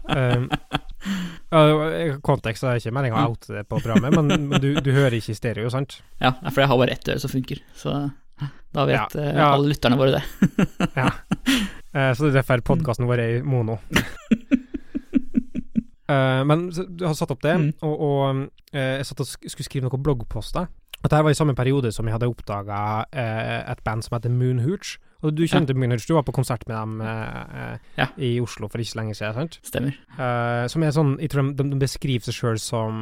um, 0.08 0.50
uh, 1.54 2.18
kontekst 2.24 2.64
er 2.64 2.78
ikke 2.80 2.94
meninga 2.96 3.22
å 3.26 3.32
oute 3.34 3.54
det 3.58 3.64
på 3.70 3.80
programmet, 3.82 4.14
men, 4.22 4.48
men 4.52 4.62
du, 4.62 4.74
du 4.84 4.92
hører 4.96 5.18
ikke 5.18 5.34
i 5.34 5.38
stereo, 5.38 5.70
sant? 5.74 6.00
ja, 6.22 6.34
for 6.52 6.62
jeg 6.64 6.70
har 6.72 6.78
bare 6.82 6.96
ett 6.98 7.10
øre 7.12 7.20
som 7.24 7.32
funker, 7.34 7.62
så 7.78 7.96
da 8.74 8.86
vet 8.90 8.96
Ja, 8.96 9.22
eh, 9.22 9.36
ja. 9.38 9.48
alle 9.54 9.70
lytterne 9.70 9.98
våre 10.00 10.18
det. 10.18 10.24
Ja. 11.02 11.10
Eh, 11.94 12.14
så 12.16 12.24
det 12.24 12.32
er 12.32 12.38
derfor 12.40 12.62
podkasten 12.72 13.06
vår 13.10 13.20
er 13.22 13.34
i 13.40 13.42
mono. 13.46 13.80
Eh, 16.12 16.42
men 16.44 16.66
du 16.98 17.06
har 17.08 17.14
satt 17.16 17.32
opp 17.32 17.40
det, 17.46 17.54
Mm. 17.56 17.70
og, 17.88 18.02
og 18.04 18.42
eh, 18.76 18.98
jeg 19.00 19.06
satt 19.08 19.22
og 19.24 19.28
skulle 19.32 19.64
skrive 19.64 19.86
noen 19.88 20.02
bloggposter. 20.04 20.66
Dette 21.02 21.22
var 21.24 21.32
i 21.32 21.38
samme 21.38 21.56
periode 21.56 21.92
som 21.96 22.04
jeg 22.10 22.18
hadde 22.18 22.28
oppdaga 22.28 22.80
et 23.14 23.80
band 23.86 24.04
som 24.04 24.18
heter 24.18 24.30
Moonhooch. 24.34 24.98
Og 25.24 25.36
du 25.38 25.44
kjente 25.46 25.76
Moonhooch, 25.78 26.08
du 26.10 26.16
var 26.18 26.24
på 26.26 26.34
konsert 26.34 26.64
med 26.68 26.76
dem 26.76 27.02
eh, 27.06 27.78
Ja. 28.00 28.08
i 28.18 28.40
Oslo 28.42 28.68
for 28.68 28.82
ikke 28.82 28.92
så 28.96 29.00
lenge 29.02 29.16
siden, 29.16 29.34
sant? 29.38 29.60
Stemmer. 29.64 29.96
Eh, 30.18 30.66
som 30.74 30.84
er 30.84 30.92
sånn, 30.96 31.16
jeg 31.22 31.30
tror 31.34 31.52
de, 31.54 31.68
de 31.76 31.80
beskriver 31.84 32.26
seg 32.26 32.34
sjøl 32.40 32.60
som 32.60 33.02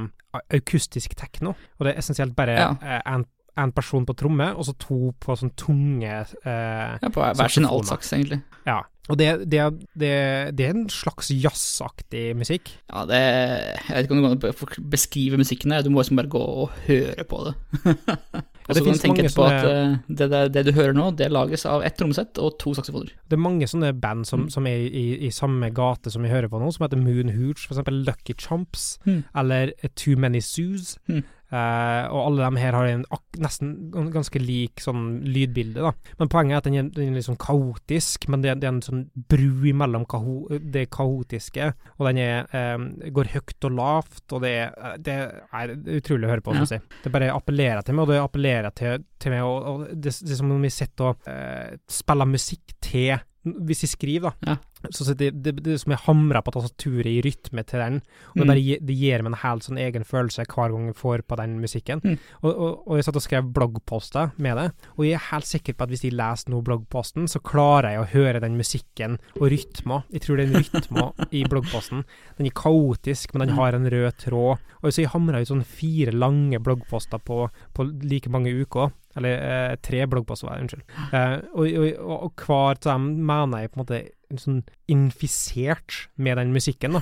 akustisk 0.54 1.16
tekno, 1.18 1.56
og 1.80 1.86
det 1.88 1.94
er 1.96 2.00
essensielt 2.04 2.36
bare 2.38 2.58
Ja. 2.60 2.70
eh, 2.84 3.02
en, 3.16 3.24
en 3.58 3.72
person 3.76 4.06
på 4.06 4.14
tromme, 4.20 4.52
og 4.56 4.68
så 4.68 4.76
to 4.80 5.14
på 5.20 5.36
sånn 5.40 5.56
tunge 5.60 6.12
eh, 6.44 6.98
Ja, 7.02 7.10
på 7.10 7.24
hver 7.24 7.50
sin 7.56 7.66
altsaks, 7.68 8.12
egentlig. 8.14 8.42
Ja. 8.68 8.82
Og 9.10 9.18
det, 9.18 9.50
det, 9.50 9.64
det, 9.98 10.12
det 10.54 10.66
er 10.68 10.76
en 10.76 10.84
slags 10.94 11.32
jazzaktig 11.34 12.36
musikk. 12.38 12.70
Ja, 12.92 13.06
det 13.10 13.18
Jeg 13.18 13.96
vet 13.96 14.06
ikke 14.06 14.14
om 14.20 14.38
du 14.38 14.52
kan 14.52 14.86
beskrive 14.92 15.40
musikken 15.42 15.72
her, 15.74 15.82
du 15.82 15.90
må 15.90 16.04
liksom 16.04 16.20
bare 16.20 16.30
gå 16.30 16.44
og 16.66 16.70
høre 16.86 17.26
på 17.26 17.40
det. 17.48 17.56
og 18.70 18.76
så 18.76 18.84
kan 18.84 18.94
du 18.94 19.00
tenke 19.00 19.24
etterpå 19.26 19.46
at 19.48 19.66
sånne- 19.66 19.94
eh, 19.94 19.98
det, 20.20 20.30
det, 20.30 20.42
det 20.54 20.66
du 20.66 20.72
hører 20.78 20.94
nå, 20.94 21.16
det 21.18 21.32
lages 21.32 21.66
av 21.66 21.82
ett 21.84 21.98
trommesett 21.98 22.38
og 22.38 22.58
to 22.60 22.74
saksofoner. 22.78 23.10
Det 23.28 23.34
er 23.38 23.42
mange 23.42 23.66
sånne 23.68 23.92
band 24.00 24.26
som, 24.28 24.46
Mm. 24.46 24.50
som 24.52 24.68
er 24.68 24.78
i, 24.88 25.06
i 25.28 25.30
samme 25.32 25.72
gate 25.74 26.12
som 26.12 26.22
vi 26.24 26.30
hører 26.30 26.48
på 26.50 26.60
nå, 26.62 26.72
som 26.74 26.86
heter 26.88 26.98
Moon 27.02 27.30
Hooch, 27.36 27.68
eksempel 27.70 28.06
Lucky 28.06 28.34
Chomps, 28.38 29.00
Mm. 29.06 29.24
eller 29.36 29.72
Too 29.96 30.16
Many 30.16 30.40
Zoos. 30.40 30.98
Mm. 31.10 31.24
Eh, 31.50 32.04
og 32.14 32.20
alle 32.28 32.44
dem 32.46 32.58
her 32.62 32.76
har 32.78 32.88
en 32.92 33.04
nesten 33.42 33.72
ganske 34.14 34.38
lik 34.42 34.82
sånn 34.84 35.24
lydbilde, 35.26 35.82
da. 35.82 35.94
Men 36.20 36.30
poenget 36.30 36.54
er 36.54 36.62
at 36.62 36.68
den 36.70 36.78
er, 36.78 36.90
den 36.94 37.10
er 37.10 37.18
litt 37.18 37.26
sånn 37.26 37.40
kaotisk, 37.42 38.28
men 38.30 38.44
det, 38.44 38.54
det 38.62 38.70
er 38.70 38.76
en 38.76 38.84
sånn 38.86 39.06
bru 39.32 39.74
mellom 39.74 40.06
kaho 40.10 40.36
det 40.62 40.88
kaotiske, 40.94 41.72
og 41.98 42.10
den 42.10 42.22
er, 42.22 42.50
um, 42.76 42.90
går 43.16 43.32
høyt 43.34 43.70
og 43.70 43.76
lavt, 43.80 44.26
og 44.32 44.44
det 44.46 44.54
er, 44.68 44.98
det 45.02 45.18
er 45.18 45.74
det 45.74 45.96
er 45.96 46.04
utrolig 46.04 46.28
å 46.30 46.34
høre 46.36 46.46
på, 46.46 46.54
Ja. 46.60 46.66
si. 46.70 46.80
Det 47.04 47.12
bare 47.14 47.32
appellerer 47.34 47.82
til 47.86 47.98
meg, 47.98 48.06
og 48.06 48.14
det 48.14 48.22
appellerer 48.22 48.76
til, 48.76 49.04
til 49.22 49.34
meg, 49.34 49.44
og, 49.48 49.58
og 49.72 49.88
det, 49.94 50.14
det 50.22 50.36
er 50.36 50.42
som 50.44 50.54
om 50.54 50.62
vi 50.62 50.74
sitter 50.74 51.12
og 51.14 51.28
uh, 51.30 51.78
spiller 51.90 52.30
musikk 52.30 52.76
til 52.84 53.18
Hvis 53.46 53.82
jeg 53.86 53.90
skriver, 53.94 54.34
da, 54.44 54.52
Ja. 54.52 54.90
så 54.92 55.06
sitter 55.06 55.32
det, 55.32 55.44
det, 55.44 55.64
det 55.64 55.80
som 55.80 55.92
jeg 55.94 56.00
hamrer 56.06 56.42
på 56.44 56.52
tastaturet 56.52 57.06
i 57.08 57.22
rytme 57.24 57.64
til 57.66 57.80
den, 57.80 57.96
og 58.02 58.36
det, 58.36 58.44
Mm. 58.44 58.48
bare, 58.48 58.60
gi- 58.64 58.80
det 58.86 58.96
gir 59.00 59.22
meg 59.24 59.32
en 59.32 59.40
helt 59.40 59.64
sånn 59.64 59.78
egen 59.80 60.04
følelse 60.04 60.44
hver 60.46 60.72
gang 60.74 60.86
jeg 60.88 60.96
får 60.96 61.22
på 61.24 61.38
den 61.38 61.60
musikken. 61.62 62.02
Mm. 62.04 62.18
Og, 62.44 62.52
og, 62.60 62.84
og 62.88 62.96
jeg 62.98 63.06
satt 63.06 63.16
og 63.16 63.22
skrev 63.24 63.44
bloggposter 63.54 64.32
med 64.38 64.58
det, 64.58 64.68
og 64.98 65.06
jeg 65.06 65.14
er 65.16 65.26
helt 65.32 65.46
sikker 65.48 65.74
på 65.74 65.84
at 65.84 65.90
hvis 65.90 66.04
jeg 66.04 66.14
leser 66.20 66.50
nå 66.52 66.62
bloggposten, 66.62 67.28
så 67.32 67.40
klarer 67.40 67.92
jeg 67.96 68.02
å 68.04 68.12
høre 68.12 68.42
den 68.44 68.58
musikken 68.60 69.18
og 69.40 69.50
rytma. 69.52 70.04
Jeg 70.12 70.22
tror 70.22 70.36
det 70.38 70.46
er 70.50 70.56
en 70.58 70.64
rytme 70.64 71.14
i 71.32 71.44
bloggposten. 71.48 72.04
Den 72.38 72.46
er 72.48 72.56
kaotisk, 72.60 73.34
men 73.34 73.48
den 73.48 73.56
har 73.56 73.74
en 73.74 73.88
rød 73.90 74.18
tråd. 74.20 74.60
Og 74.84 74.92
så 74.92 75.04
jeg 75.04 75.12
hamra 75.16 75.40
ut 75.42 75.48
sånn 75.48 75.64
fire 75.66 76.12
lange 76.12 76.60
bloggposter 76.60 77.20
på, 77.24 77.50
på 77.74 77.88
like 78.04 78.28
mange 78.30 78.52
uker. 78.52 78.92
Eller 79.18 79.42
eh, 79.42 79.76
tre 79.82 80.04
bloggposter, 80.08 80.52
unnskyld. 80.54 80.84
Eh, 81.14 81.38
og, 81.54 81.66
og, 81.66 81.88
og, 81.98 82.18
og 82.28 82.44
hver 82.46 82.78
av 82.78 82.84
dem 82.86 83.08
mener 83.26 83.64
jeg 83.64 83.72
på 83.72 83.80
en 83.80 83.84
måte 83.84 84.02
sånn 84.38 84.60
infisert 84.92 86.04
med 86.22 86.38
den 86.38 86.54
musikken, 86.54 87.00
da. 87.00 87.02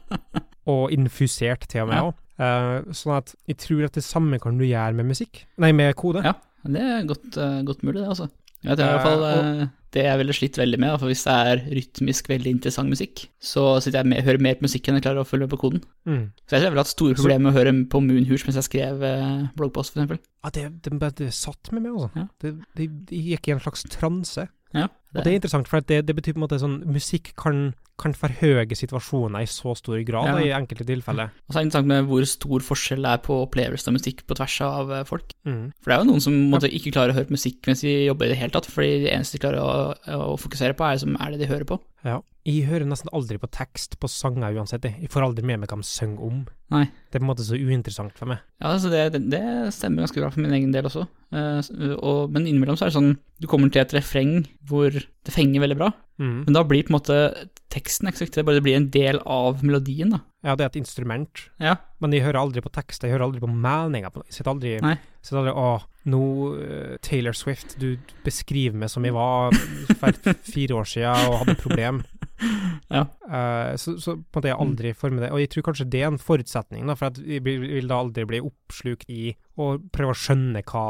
og 0.72 0.90
infusert 0.94 1.68
til 1.70 1.86
og 1.86 1.92
med 1.92 2.00
Ja. 2.02 2.08
Eh, 2.38 2.90
sånn 2.94 3.16
at 3.16 3.32
jeg 3.50 3.58
tror 3.58 3.86
at 3.88 3.96
det 3.98 4.04
samme 4.06 4.38
kan 4.42 4.58
du 4.60 4.66
gjøre 4.66 4.94
med 4.98 5.08
musikk. 5.10 5.40
Nei, 5.58 5.72
med 5.74 5.96
kode. 5.98 6.22
Ja. 6.26 6.36
Det 6.68 6.82
er 6.82 7.06
godt, 7.06 7.36
eh, 7.38 7.62
godt 7.66 7.82
mulig, 7.86 8.02
det, 8.02 8.08
altså. 8.10 8.28
Jeg 8.64 8.74
er 8.74 8.80
i 8.82 8.94
hvert 8.96 9.06
fall, 9.06 9.24
Eh, 9.28 9.60
eh, 9.62 9.68
det 9.94 10.02
jeg 10.04 10.18
ville 10.20 10.34
slitt 10.36 10.58
veldig 10.60 10.78
med, 10.82 10.94
for 11.00 11.08
hvis 11.08 11.22
det 11.24 11.34
er 11.34 11.60
rytmisk 11.78 12.26
veldig 12.28 12.50
interessant 12.58 12.92
musikk, 12.92 13.22
så 13.40 13.78
sitter 13.80 14.02
jeg 14.02 14.10
med, 14.12 14.24
hører 14.26 14.42
mer 14.44 14.58
på 14.58 14.66
musikken 14.66 14.92
enn 14.92 15.00
jeg 15.00 15.06
klarer 15.06 15.22
å 15.22 15.28
følge 15.28 15.46
med 15.46 15.54
på 15.54 15.60
koden. 15.62 15.84
Mm. 16.04 16.26
Så 16.44 16.56
jeg 16.56 16.66
har 16.66 16.74
vel 16.74 16.82
hatt 16.82 16.92
store 16.92 17.16
problemer 17.16 17.46
med 17.46 17.54
å 17.54 17.56
høre 17.56 17.72
på 17.88 18.02
Moonhooch 18.04 18.44
mens 18.44 18.58
jeg 18.60 18.68
skrev 18.68 19.06
eh, 19.08 19.46
bloggpost, 19.56 19.94
for 19.94 20.02
eksempel. 20.02 20.20
Ja, 20.44 20.52
det, 20.58 20.66
det, 20.84 20.92
det, 21.00 21.12
det 21.22 21.30
satt 21.36 21.72
med 21.72 21.86
meg, 21.86 21.96
altså. 21.96 22.10
Ja. 22.20 22.26
Det, 22.44 22.54
det, 22.76 22.90
det 23.08 23.22
gikk 23.30 23.48
i 23.48 23.56
en 23.56 23.64
slags 23.64 23.86
transe. 23.96 24.48
Ja, 24.76 24.90
Og 25.16 25.24
det 25.24 25.30
er 25.32 25.38
interessant, 25.38 25.68
for 25.70 25.80
det, 25.80 26.02
det 26.06 26.14
betyr 26.18 26.34
på 26.34 26.40
en 26.40 26.44
måte 26.44 26.58
sånn 26.60 26.74
Musikk 26.92 27.30
kan, 27.40 27.70
kan 27.98 28.12
forhøye 28.12 28.76
situasjoner 28.76 29.40
i 29.40 29.48
så 29.48 29.72
stor 29.78 29.96
grad, 30.04 30.28
Ja. 30.28 30.34
da, 30.36 30.42
i 30.44 30.52
enkelte 30.52 30.84
tilfeller. 30.86 31.32
Og 31.48 31.54
så 31.54 31.58
er 31.58 31.62
det 31.64 31.68
interessant 31.70 31.88
med 31.88 32.04
hvor 32.10 32.26
stor 32.28 32.66
forskjell 32.66 33.02
det 33.08 33.14
er 33.16 33.22
på 33.24 33.38
opplevelsen 33.46 33.88
av 33.88 33.96
musikk 33.96 34.24
på 34.28 34.36
tvers 34.36 34.60
av 34.68 34.92
eh, 34.92 35.04
folk. 35.08 35.32
Mm. 35.48 35.72
For 35.80 35.90
det 35.90 35.96
er 35.96 36.04
jo 36.04 36.10
noen 36.12 36.24
som 36.28 36.36
måtte, 36.52 36.68
ikke 36.68 36.92
klarer 36.92 37.14
å 37.16 37.18
høre 37.22 37.32
musikk 37.32 37.64
mens 37.70 37.80
de 37.86 37.94
jobber 38.10 38.28
i 38.28 38.34
det 38.34 38.40
hele 38.42 38.52
tatt, 38.54 38.68
fordi 38.68 39.04
det 39.06 39.14
eneste 39.16 39.38
de 39.38 39.44
klarer 39.46 39.64
å, 39.64 39.94
å 40.32 40.36
fokusere 40.36 40.76
på, 40.76 40.84
er, 40.84 41.00
som 41.00 41.16
er 41.16 41.32
det 41.32 41.40
de 41.46 41.50
hører 41.54 41.64
på. 41.72 41.80
Ja. 42.06 42.20
Jeg 42.48 42.64
hører 42.68 42.86
nesten 42.88 43.10
aldri 43.12 43.36
på 43.36 43.48
tekst 43.52 43.98
på 44.00 44.08
sanger 44.08 44.54
uansett. 44.56 44.86
Jeg 44.88 45.10
får 45.12 45.24
aldri 45.26 45.42
med 45.44 45.58
meg 45.60 45.68
hva 45.68 45.76
de 45.82 45.84
synger 45.84 46.22
om. 46.24 46.38
Nei. 46.72 46.84
Det 47.10 47.18
er 47.18 47.20
på 47.20 47.26
en 47.26 47.30
måte 47.32 47.44
så 47.44 47.58
uinteressant 47.58 48.14
for 48.16 48.30
meg. 48.30 48.40
Ja, 48.62 48.70
altså 48.76 48.88
det, 48.92 49.02
det, 49.12 49.20
det 49.34 49.42
stemmer 49.76 50.06
ganske 50.06 50.22
bra 50.22 50.30
for 50.32 50.40
min 50.44 50.54
egen 50.56 50.72
del 50.72 50.88
også. 50.88 51.02
uh, 51.34 51.60
og, 51.98 52.30
men 52.32 52.46
innimellom 52.48 52.78
så 52.78 52.86
er 52.86 52.92
det 52.92 52.96
sånn 52.96 53.10
Du 53.42 53.48
kommer 53.50 53.68
til 53.74 53.82
et 53.82 53.92
refreng 53.98 54.46
hvor 54.70 54.94
det 55.24 55.34
fenger 55.34 55.60
veldig 55.64 55.76
bra, 55.78 55.92
Mm. 56.18 56.44
men 56.46 56.52
da 56.56 56.64
blir 56.66 56.82
på 56.82 56.90
en 56.90 56.96
måte 56.98 57.48
teksten 57.70 58.08
ikke 58.08 58.18
så 58.18 58.24
viktig, 58.26 58.34
det 58.40 58.46
bare 58.48 58.60
blir 58.64 58.74
en 58.76 58.88
del 58.90 59.20
av 59.24 59.60
melodien, 59.62 60.10
da. 60.10 60.18
Ja, 60.42 60.54
det 60.56 60.64
er 60.64 60.70
et 60.72 60.80
instrument, 60.82 61.44
Ja. 61.60 61.76
men 62.00 62.10
jeg 62.12 62.22
hører 62.24 62.40
aldri 62.40 62.60
på 62.60 62.72
tekst. 62.72 63.02
Jeg 63.02 63.12
hører 63.12 63.26
aldri 63.28 63.40
på 63.40 63.46
meninga. 63.50 64.10
De 64.12 64.22
sitter 64.30 64.50
aldri, 64.50 64.80
Nei. 64.82 64.96
sitter 65.22 65.38
aldri 65.38 65.54
Å, 65.54 65.82
nå 66.06 66.22
eh, 66.62 66.96
Taylor 67.02 67.32
Swift, 67.32 67.78
du 67.78 67.98
beskriver 68.24 68.74
meg 68.74 68.90
som 68.90 69.04
jeg 69.04 69.12
var 69.14 69.52
for 70.00 70.10
fire 70.42 70.74
år 70.74 70.86
siden 70.90 71.28
og 71.30 71.38
hadde 71.44 71.50
et 71.54 71.62
problem. 71.62 72.02
Ja. 72.94 73.02
uh, 73.28 73.74
så, 73.76 73.96
så 74.00 74.14
på 74.16 74.38
en 74.38 74.40
måte 74.40 74.48
jeg 74.48 74.56
aldri 74.62 74.92
får 74.96 75.10
med 75.12 75.22
det. 75.26 75.30
Og 75.34 75.40
jeg 75.42 75.50
tror 75.52 75.64
kanskje 75.66 75.86
det 75.92 76.00
er 76.02 76.06
en 76.12 76.20
forutsetning, 76.22 76.86
da, 76.88 76.94
for 76.96 77.18
vi 77.20 77.40
vil 77.44 77.90
da 77.90 77.98
aldri 78.00 78.24
bli 78.30 78.40
oppslukt 78.46 79.04
i 79.12 79.34
å 79.60 79.74
prøve 79.92 80.14
å 80.14 80.16
skjønne 80.18 80.62
hva 80.70 80.84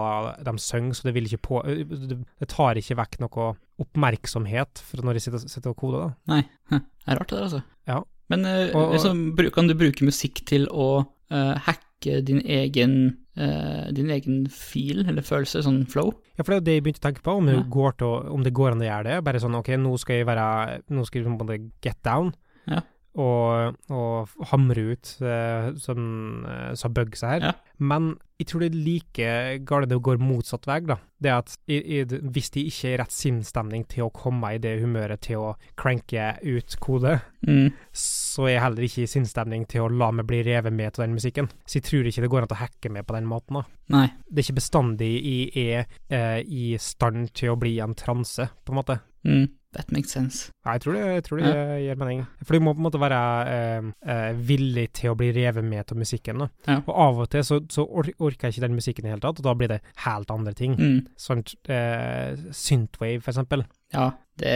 de 0.46 0.54
synger, 0.62 0.94
så 0.98 1.08
det 1.08 1.14
vil 1.16 1.26
ikke 1.30 1.40
på 1.48 1.62
eh, 1.66 1.82
Det, 1.88 2.48
tar 2.52 2.78
ikke 2.78 2.98
vekk 3.00 3.18
noe 3.24 3.48
oppmerksomhet 3.82 4.82
fra 4.84 5.04
når 5.06 5.18
jeg 5.18 5.26
sitter, 5.28 5.44
sitter 5.50 5.72
og 5.74 5.80
koder, 5.80 6.06
da. 6.06 6.36
Nei. 6.36 6.42
Det 7.08 7.14
er 7.14 7.20
rart, 7.22 7.30
det 7.30 7.36
der, 7.38 7.44
altså. 7.48 7.60
Ja. 7.88 7.98
Men 8.28 8.42
uh, 8.44 8.52
Og- 8.76 8.82
og- 8.82 8.90
liksom, 8.98 9.20
kan 9.56 9.68
du 9.70 9.74
bruke 9.80 10.04
musikk 10.04 10.42
til 10.46 10.66
å 10.68 10.88
uh, 11.32 11.54
hacke 11.64 11.88
din 12.00 12.40
egen, 12.44 13.18
eh, 13.36 13.90
din 13.92 14.10
egen 14.10 14.46
fil, 14.48 15.04
eller 15.08 15.22
følelse, 15.22 15.62
sånn 15.62 15.86
flow? 15.90 16.12
Ja, 16.38 16.44
for 16.44 16.52
det 16.52 16.56
er 16.56 16.60
jo 16.60 16.66
det 16.68 16.74
jeg 16.76 16.82
begynte 16.84 17.02
å 17.02 17.06
tenke 17.08 17.22
på, 17.22 17.36
om 17.36 17.48
Ja. 17.48 17.62
går, 17.62 17.96
til 17.98 18.06
om 18.32 18.42
det 18.42 18.52
går 18.54 18.72
an 18.72 18.80
å 18.80 18.88
gjøre 18.88 19.04
det. 19.04 19.24
Bare 19.24 19.40
sånn 19.40 19.54
ok, 19.58 19.68
nå 19.76 19.98
skal 19.98 20.16
jeg 20.16 20.26
være 20.26 20.82
Nå 20.90 21.04
skal 21.06 21.22
jeg 21.22 21.26
på 21.26 21.32
en 21.32 21.46
måte 21.46 21.70
get 21.82 22.02
down. 22.02 22.34
Ja. 22.66 22.80
Og, 23.18 23.74
og 23.90 24.28
hamre 24.52 24.92
ut 24.92 25.08
uh, 25.24 25.72
sånn 25.80 26.44
uh, 26.46 26.72
som 26.78 26.92
bugs 26.94 27.24
her. 27.26 27.40
Ja. 27.42 27.52
Men 27.78 28.12
jeg 28.38 28.46
tror 28.50 28.62
det 28.62 28.68
er 28.70 28.76
like 28.84 29.30
galt 29.66 29.88
det 29.90 29.98
går 30.06 30.20
motsatt 30.22 30.66
vei, 30.68 30.76
da. 30.86 30.96
Det 31.18 31.32
at 31.34 31.54
i, 31.66 31.78
i, 31.98 32.04
hvis 32.04 32.52
de 32.54 32.62
ikke 32.70 32.90
er 32.90 32.94
i 32.94 33.00
rett 33.00 33.14
sinnsstemning 33.14 33.82
til 33.90 34.04
å 34.06 34.12
komme 34.14 34.52
i 34.54 34.60
det 34.62 34.76
humøret 34.82 35.24
til 35.26 35.42
å 35.48 35.56
cranke 35.78 36.36
ut 36.46 36.76
kode, 36.84 37.16
Mm. 37.38 37.68
så 37.94 38.48
er 38.48 38.56
jeg 38.56 38.62
heller 38.64 38.82
ikke 38.82 39.02
i 39.04 39.10
sinnsstemning 39.10 39.62
til 39.70 39.84
å 39.84 39.90
la 39.94 40.08
meg 40.10 40.26
bli 40.26 40.40
revet 40.42 40.74
med 40.74 40.90
til 40.94 41.04
den 41.04 41.14
musikken. 41.14 41.46
Så 41.70 41.78
jeg 41.78 41.84
tror 41.86 42.08
ikke 42.10 42.24
det 42.24 42.30
går 42.32 42.42
an 42.46 42.54
å 42.56 42.58
hacke 42.58 42.90
med 42.90 43.06
på 43.06 43.14
den 43.14 43.28
måten, 43.30 43.60
da 43.60 43.94
Nei. 43.94 44.08
det 44.26 44.42
er 44.42 44.46
ikke 44.48 44.56
bestandig 44.58 45.10
jeg 45.22 45.68
er 45.78 45.86
eh, 46.10 46.40
i 46.42 46.64
stand 46.82 47.30
til 47.38 47.54
å 47.54 47.58
bli 47.62 47.76
en 47.82 47.94
transe, 47.94 48.48
på 48.66 48.74
en 48.74 48.78
måte. 48.80 48.98
Mm. 49.22 49.46
That 49.76 49.90
makes 49.92 50.14
sense. 50.16 50.48
Ja, 50.64 50.72
jeg 50.78 50.80
tror 50.80 50.94
det, 50.96 51.00
jeg 51.04 51.25
tror 51.26 51.40
det 51.42 51.50
gir 51.82 51.98
mening. 52.00 52.22
For 52.40 52.56
du 52.56 52.64
må 52.64 52.72
på 52.72 52.80
en 52.80 52.87
måte 52.87 53.00
være 53.02 53.18
eh, 53.52 53.88
eh, 54.14 54.38
villig 54.48 54.87
til 54.96 55.12
å 55.12 55.18
bli 55.18 55.28
revet 55.37 55.66
med 55.66 55.84
til 55.90 56.00
musikken. 56.00 56.46
Ja. 56.64 56.78
Og 56.78 56.94
av 56.94 57.20
og 57.25 57.28
til 57.34 57.44
så, 57.44 57.58
så 57.68 57.84
or 57.84 58.08
orker 58.16 58.48
jeg 58.48 58.56
ikke 58.56 58.64
den 58.64 58.78
musikken 58.78 59.04
i 59.04 59.10
det 59.10 59.16
hele 59.16 59.25
tatt, 59.26 59.42
og 59.42 59.44
da 59.44 59.54
blir 59.60 59.72
det 59.75 59.82
helt 60.06 60.32
andre 60.32 60.54
ting. 60.56 60.78
Mm. 60.80 61.02
Sånn 61.20 61.44
eh, 61.68 62.32
synthwave, 62.56 63.20
for 63.20 63.34
eksempel. 63.34 63.66
Ja, 63.92 64.10
det, 64.40 64.54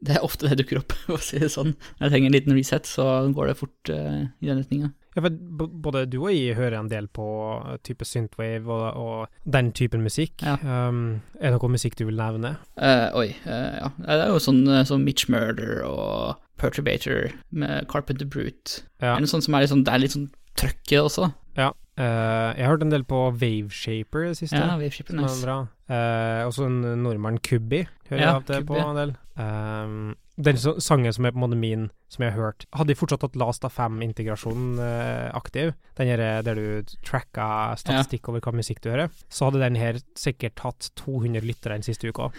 det 0.00 0.16
er 0.16 0.24
ofte 0.24 0.48
det 0.48 0.62
dukker 0.62 0.80
opp, 0.80 0.96
for 1.04 1.18
å 1.18 1.26
si 1.28 1.42
det 1.44 1.52
sånn. 1.52 1.74
Når 1.98 2.06
jeg 2.06 2.14
trenger 2.14 2.32
en 2.32 2.38
liten 2.38 2.56
reset, 2.56 2.88
så 2.88 3.08
går 3.36 3.52
det 3.52 3.58
fort 3.60 3.92
eh, 3.92 4.24
i 4.40 4.48
den 4.48 4.62
retninga. 4.62 4.94
Ja, 5.16 5.24
for 5.24 5.68
både 5.86 6.04
du 6.10 6.18
og 6.20 6.32
jeg 6.34 6.56
hører 6.58 6.78
en 6.78 6.90
del 6.90 7.08
på 7.10 7.26
eh, 7.58 7.78
type 7.86 8.06
synthwave 8.06 8.68
og, 8.68 8.86
og 8.96 9.52
den 9.56 9.72
typen 9.72 10.04
musikk. 10.04 10.44
Ja. 10.44 10.58
Um, 10.62 11.20
er 11.40 11.50
det 11.50 11.58
noe 11.58 11.72
musikk 11.72 11.98
du 11.98 12.04
vil 12.08 12.20
nevne? 12.20 12.56
Uh, 12.76 13.08
oi, 13.18 13.30
uh, 13.46 13.78
ja. 13.80 13.92
Det 14.04 14.18
er 14.18 14.32
jo 14.34 14.42
sånn 14.42 14.62
som 14.88 15.06
Mitch 15.06 15.30
Murder 15.32 15.82
og 15.88 16.38
Perturbator 16.58 17.32
med 17.50 17.88
Carpenter 17.90 18.26
Brute. 18.28 18.82
Ja. 19.00 19.16
Er 19.16 19.24
det, 19.24 19.30
sånn 19.32 19.44
som 19.44 19.56
er 19.56 19.64
litt 19.64 19.72
sånn, 19.72 19.84
det 19.86 19.94
er 19.94 20.04
litt 20.04 20.16
sånn 20.16 20.30
trøkk 20.58 20.92
i 20.92 20.96
det 20.96 21.04
også. 21.04 21.32
Ja. 21.58 21.72
Uh, 21.98 22.54
jeg 22.54 22.62
har 22.62 22.76
hørt 22.76 22.84
en 22.86 22.94
del 22.94 23.04
på 23.08 23.24
Waveshaper 23.34 24.26
i 24.26 24.30
det 24.32 24.38
siste. 24.38 24.60
Ja, 24.60 24.76
Waveshaper, 24.78 25.16
er 25.16 25.24
nice. 25.24 25.42
bra. 25.42 25.58
Eh, 25.88 26.44
også 26.44 26.66
en 26.68 26.82
nordmann, 27.02 27.38
Kubbi, 27.40 27.86
hører 28.10 28.20
Ja, 28.20 28.26
jeg 28.26 28.34
av 28.34 28.48
det 28.48 28.58
Kubi. 28.60 28.74
På 28.74 28.82
en 28.84 28.98
del. 28.98 29.14
Um, 29.40 30.16
den 30.38 30.56
så- 30.56 30.76
sangen 30.80 31.12
som 31.12 31.26
er 31.26 31.32
på 31.34 31.40
en 31.40 31.44
måte 31.50 31.58
min, 31.58 31.90
som 32.08 32.22
jeg 32.22 32.32
har 32.32 32.38
hørt 32.40 32.66
Hadde 32.72 32.92
de 32.92 32.94
fortsatt 32.98 33.22
hatt 33.26 33.36
Last 33.36 33.64
av 33.66 33.72
fem 33.74 33.98
integrasjonen 34.06 34.78
eh, 34.78 35.30
aktiv, 35.34 35.72
den 35.98 36.06
her 36.12 36.20
eh, 36.22 36.42
der 36.46 36.54
du 36.54 36.94
tracka 37.04 37.74
statistikk 37.80 38.28
over 38.30 38.40
hva 38.40 38.52
musikk 38.54 38.80
du 38.84 38.90
hører, 38.92 39.10
så 39.28 39.48
hadde 39.48 39.62
den 39.64 39.76
her 39.76 39.98
sikkert 40.16 40.62
hatt 40.62 40.90
200 40.96 41.42
lyttere 41.42 41.74
den 41.74 41.82
siste 41.86 42.08
uka. 42.12 42.30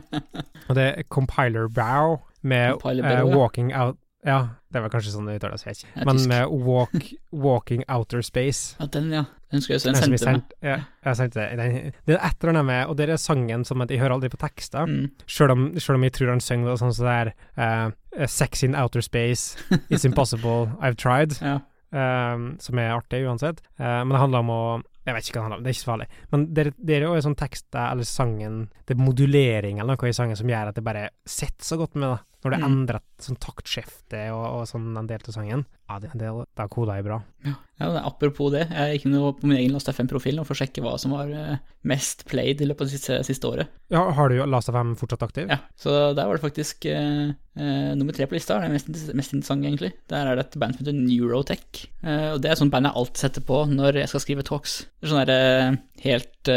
Og 0.68 0.76
det 0.78 0.86
er 0.86 1.02
Compiler 1.10 1.66
Brow 1.68 2.20
med 2.42 2.78
Compiler 2.78 3.02
Brow, 3.02 3.30
ja. 3.30 3.36
Walking 3.36 3.74
Out 3.74 3.98
Ja, 4.26 4.48
det 4.72 4.82
var 4.84 4.90
kanskje 4.92 5.14
sånn 5.14 5.24
det 5.30 5.38
uttales, 5.38 5.62
jeg 5.64 5.72
vet 5.72 5.84
ikke. 5.86 6.04
Men 6.04 6.18
med 6.28 6.50
walk, 6.66 7.06
Walking 7.32 7.84
Outer 7.88 8.20
Space. 8.26 8.74
Ja, 8.80 8.86
den, 8.92 9.06
ja. 9.14 9.22
Den 9.50 9.62
skal 9.64 9.78
jeg 9.78 9.82
Den 9.86 9.96
sendte 9.96 10.26
meg. 10.34 10.42
ja, 10.62 10.74
jeg 11.06 11.16
sendte 11.16 11.40
det. 11.40 11.56
Den, 11.58 11.94
det 12.06 12.14
er 12.18 12.26
et 12.28 12.36
eller 12.44 12.52
annet 12.52 12.66
med 12.68 12.90
Og 12.92 12.96
det 13.00 13.08
er 13.08 13.16
sangen 13.18 13.64
som 13.66 13.80
at 13.82 13.90
jeg 13.90 13.98
hører 13.98 14.14
aldri 14.18 14.28
på 14.30 14.38
tekster, 14.38 14.84
Mm. 14.86 15.08
selv, 15.26 15.50
om, 15.56 15.64
om 15.96 16.04
jeg 16.04 16.12
tror 16.12 16.28
han 16.34 16.40
synger 16.44 16.76
sånn 16.78 16.92
som 16.94 17.08
det 17.08 17.16
er 17.16 17.32
uh, 17.56 18.26
Sex 18.28 18.62
in 18.62 18.76
outer 18.76 19.00
space, 19.00 19.56
it's 19.90 20.04
impossible, 20.04 20.68
I've 20.84 20.96
tried. 21.00 21.38
Ja. 21.40 21.58
um, 21.90 22.56
som 22.60 22.78
er 22.78 22.92
artig 22.94 23.24
uansett. 23.26 23.60
Uh, 23.80 24.04
men 24.04 24.12
det 24.14 24.20
handler 24.22 24.44
om 24.44 24.50
å 24.54 24.62
Jeg 25.08 25.14
vet 25.16 25.26
ikke 25.30 25.40
hva 25.40 25.42
det 25.42 25.48
handler 25.48 25.58
om, 25.58 25.64
det 25.64 25.70
er 25.70 25.74
ikke 25.74 25.82
så 25.86 25.90
farlig. 25.90 26.06
Men 26.30 26.42
det, 26.54 26.64
det 26.78 26.94
er 27.00 27.06
jo 27.08 27.14
en 27.16 27.24
sånn 27.24 27.38
tekst 27.40 27.74
eller 27.74 28.04
sangen 28.06 28.58
Det 28.86 28.94
er 28.94 29.00
modulering 29.02 29.80
eller 29.80 29.96
noe 29.96 30.10
i 30.10 30.14
sangen 30.14 30.36
som 30.38 30.46
gjør 30.52 30.68
at 30.70 30.76
det 30.76 30.84
bare 30.86 31.08
sitter 31.26 31.64
så 31.64 31.78
godt 31.80 31.96
med, 31.96 32.12
da. 32.12 32.18
Når 32.40 32.54
det 32.54 32.58
Mm. 32.60 32.64
endrer 32.72 33.00
sånn 33.20 33.36
taktskifte 33.36 34.20
og, 34.32 34.44
og 34.48 34.62
sånn 34.68 34.96
en 34.96 35.06
del 35.06 35.20
av 35.28 35.34
sangen. 35.34 35.66
Ja, 35.90 35.98
det, 36.00 36.08
det, 36.16 36.30
da 36.56 36.64
koder 36.72 36.96
jeg 36.96 37.04
bra. 37.04 37.18
Ja, 37.44 37.52
men 37.90 37.98
apropos 38.00 38.48
det, 38.54 38.62
jeg 38.70 38.94
gikk 39.00 39.04
nå 39.12 39.32
på 39.36 39.48
min 39.50 39.58
egen 39.58 39.74
Last 39.74 39.90
FM-profil 39.92 40.38
for 40.46 40.54
å 40.54 40.60
sjekke 40.60 40.80
hva 40.84 40.94
som 41.00 41.12
var 41.12 41.28
eh, 41.34 41.58
mest 41.84 42.24
played 42.30 42.62
i 42.62 42.68
løpet 42.70 42.86
av 42.86 42.88
det 42.88 42.94
siste, 42.96 43.18
siste 43.28 43.48
året. 43.50 43.68
Ja, 43.92 44.06
har 44.16 44.32
du 44.32 44.38
Last 44.48 44.70
FM 44.72 44.94
fortsatt 44.96 45.24
aktiv? 45.26 45.50
Ja, 45.52 45.58
så 45.76 46.14
der 46.16 46.30
var 46.30 46.38
det 46.38 46.44
faktisk 46.46 46.86
eh, 46.88 47.34
eh, 47.34 47.90
nummer 47.98 48.16
tre 48.16 48.24
på 48.30 48.38
lista, 48.38 48.56
det 48.62 48.70
er 48.70 48.76
mest, 48.78 48.88
mest 49.12 49.34
interessant 49.36 49.66
egentlig. 49.68 49.92
Der 50.08 50.30
er 50.32 50.40
det 50.40 50.46
et 50.48 50.58
band 50.62 50.78
som 50.78 50.86
heter 50.86 50.96
Neurotech, 50.96 51.84
eh, 52.04 52.30
og 52.32 52.40
det 52.40 52.48
er 52.48 52.56
et 52.56 52.62
sånt 52.62 52.72
band 52.72 52.88
jeg 52.88 52.96
alltid 53.02 53.24
setter 53.26 53.44
på 53.50 53.60
når 53.74 54.00
jeg 54.00 54.12
skal 54.14 54.24
skrive 54.24 54.46
talks. 54.48 54.78
Det 54.96 55.10
er 55.10 55.12
sånn 55.12 55.24
der 55.26 55.34
eh, 55.36 55.76
helt 56.06 56.54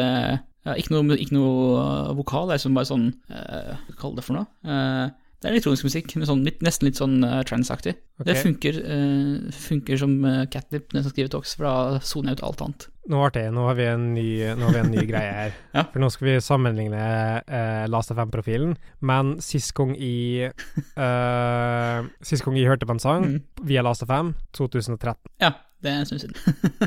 ja, 0.64 0.78
ikke, 0.80 0.96
noe, 0.96 1.18
ikke 1.20 1.36
noe 1.36 2.14
vokal, 2.16 2.48
det 2.48 2.56
er 2.56 2.62
liksom 2.62 2.78
bare 2.78 2.88
sånn 2.88 3.10
eh, 3.28 3.74
Hva 3.90 3.98
kaller 4.00 4.22
det 4.22 4.24
for 4.30 4.38
noe? 4.40 4.48
Eh, 4.64 5.10
Det 5.44 5.50
er 5.50 5.58
elektronisk 5.58 5.84
musikk, 5.84 6.14
med 6.16 6.28
sånn, 6.30 6.42
nesten 6.64 6.88
litt 6.88 7.00
sånn 7.02 7.18
uh, 7.20 7.42
trance-aktig. 7.44 7.98
Ok. 8.16 8.24
Det 8.30 8.36
funker, 8.40 8.78
uh, 8.88 9.50
funker 9.52 10.00
som 10.00 10.14
uh, 10.24 10.46
catnip 10.48 10.94
når 10.94 11.02
jeg 11.02 11.12
skriver 11.12 11.32
talks, 11.34 11.56
for 11.60 11.68
da 11.68 12.00
soner 12.00 12.32
jeg 12.32 12.40
ut 12.40 12.44
alt 12.48 12.64
annet. 12.64 12.86
Nå 13.12 13.20
ble 13.20 13.32
det, 13.36 13.44
nå 13.52 13.66
har 13.68 13.76
vi 13.76 13.88
en 13.92 14.06
ny, 14.16 14.26
vi 14.56 14.80
en 14.80 14.94
ny 14.94 15.04
greie 15.10 15.34
her. 15.36 15.58
Ja. 15.76 15.84
For 15.92 16.00
nå 16.00 16.08
skal 16.14 16.30
vi 16.30 16.38
sammenligne 16.46 17.04
uh, 17.44 17.84
Last 17.92 18.14
FM-profilen, 18.16 18.78
men 19.04 19.34
sist 19.44 19.74
gang 19.76 19.92
i 20.00 20.48
uh, 20.48 22.08
Sist 22.24 22.46
gang 22.46 22.56
jeg 22.62 22.70
hørte 22.72 22.88
på 22.88 22.96
en 22.96 23.04
sang 23.04 23.28
Mm. 23.34 23.40
via 23.68 23.84
Last 23.84 24.08
FM, 24.08 24.32
2013, 24.56 25.18
Ja, 25.44 25.52
det 25.84 25.92
er 25.92 26.00
en 26.00 26.08
stund 26.08 26.24
siden. 26.24 26.36